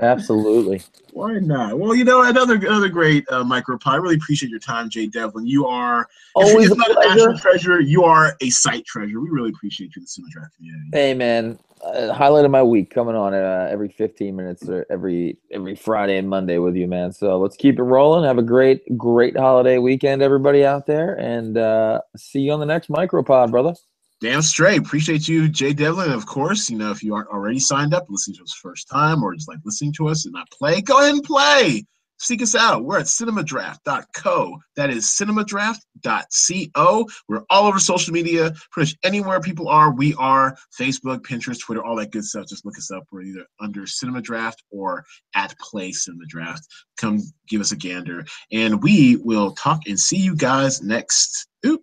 Absolutely. 0.00 0.82
Why 1.12 1.38
not? 1.38 1.78
Well, 1.78 1.94
you 1.94 2.04
know, 2.04 2.22
another 2.22 2.54
another 2.54 2.88
great 2.88 3.24
uh, 3.30 3.42
micropod. 3.42 3.86
I 3.86 3.96
really 3.96 4.14
appreciate 4.14 4.50
your 4.50 4.60
time, 4.60 4.88
Jay 4.88 5.06
Devlin. 5.06 5.46
You 5.46 5.66
are 5.66 6.08
always 6.34 6.70
a 6.70 6.76
national 6.76 7.38
treasure. 7.38 7.80
You 7.80 8.04
are 8.04 8.36
a 8.40 8.50
site 8.50 8.84
treasure. 8.86 9.20
We 9.20 9.28
really 9.30 9.50
appreciate 9.50 9.96
you, 9.96 10.02
the 10.02 10.06
Cinema 10.06 10.30
Draft 10.32 10.56
community. 10.56 10.90
Hey, 10.92 11.14
man, 11.14 11.58
uh, 11.82 12.12
highlight 12.12 12.44
of 12.44 12.50
my 12.50 12.62
week 12.62 12.90
coming 12.90 13.16
on 13.16 13.34
uh, 13.34 13.68
every 13.70 13.88
15 13.88 14.36
minutes 14.36 14.68
or 14.68 14.86
every 14.90 15.38
every 15.50 15.74
Friday 15.74 16.18
and 16.18 16.28
Monday 16.28 16.58
with 16.58 16.76
you, 16.76 16.86
man. 16.86 17.12
So 17.12 17.38
let's 17.38 17.56
keep 17.56 17.78
it 17.78 17.82
rolling. 17.82 18.24
Have 18.24 18.38
a 18.38 18.42
great 18.42 18.96
great 18.96 19.36
holiday 19.36 19.78
weekend, 19.78 20.22
everybody 20.22 20.64
out 20.64 20.86
there, 20.86 21.14
and 21.14 21.58
uh, 21.58 22.00
see 22.16 22.40
you 22.40 22.52
on 22.52 22.60
the 22.60 22.66
next 22.66 22.88
micropod, 22.90 23.50
brother. 23.50 23.74
Damn 24.20 24.42
straight. 24.42 24.80
Appreciate 24.80 25.28
you, 25.28 25.48
Jay 25.48 25.72
Devlin. 25.72 26.10
Of 26.10 26.26
course, 26.26 26.68
you 26.68 26.76
know, 26.76 26.90
if 26.90 27.04
you 27.04 27.14
aren't 27.14 27.28
already 27.28 27.60
signed 27.60 27.94
up, 27.94 28.06
listening 28.08 28.36
to 28.38 28.42
us 28.42 28.58
first 28.60 28.88
time, 28.88 29.22
or 29.22 29.32
just 29.32 29.48
like 29.48 29.60
listening 29.64 29.92
to 29.94 30.08
us 30.08 30.24
and 30.24 30.32
not 30.32 30.50
play, 30.50 30.80
go 30.80 30.98
ahead 30.98 31.14
and 31.14 31.22
play. 31.22 31.86
Seek 32.20 32.42
us 32.42 32.56
out. 32.56 32.84
We're 32.84 32.98
at 32.98 33.06
cinemadraft.co. 33.06 34.58
That 34.74 34.90
is 34.90 35.04
cinemadraft.co. 35.04 37.06
We're 37.28 37.44
all 37.48 37.68
over 37.68 37.78
social 37.78 38.12
media. 38.12 38.52
Pretty 38.72 38.90
much 38.90 38.98
anywhere 39.04 39.40
people 39.40 39.68
are, 39.68 39.92
we 39.92 40.14
are. 40.14 40.56
Facebook, 40.76 41.20
Pinterest, 41.20 41.60
Twitter, 41.60 41.84
all 41.84 41.94
that 41.96 42.10
good 42.10 42.24
stuff. 42.24 42.48
Just 42.48 42.66
look 42.66 42.76
us 42.76 42.90
up. 42.90 43.04
We're 43.12 43.22
either 43.22 43.46
under 43.60 43.86
Cinema 43.86 44.20
Draft 44.20 44.64
or 44.72 45.04
at 45.34 45.56
Play 45.60 45.92
Cinema 45.92 46.24
Draft. 46.26 46.66
Come 46.96 47.22
give 47.48 47.60
us 47.60 47.70
a 47.70 47.76
gander. 47.76 48.26
And 48.50 48.82
we 48.82 49.14
will 49.16 49.52
talk 49.52 49.82
and 49.86 49.98
see 49.98 50.18
you 50.18 50.34
guys 50.34 50.82
next. 50.82 51.46
Oop, 51.64 51.82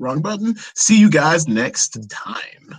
wrong 0.00 0.20
button. 0.20 0.56
See 0.74 0.98
you 0.98 1.10
guys 1.10 1.46
next 1.46 2.10
time. 2.10 2.76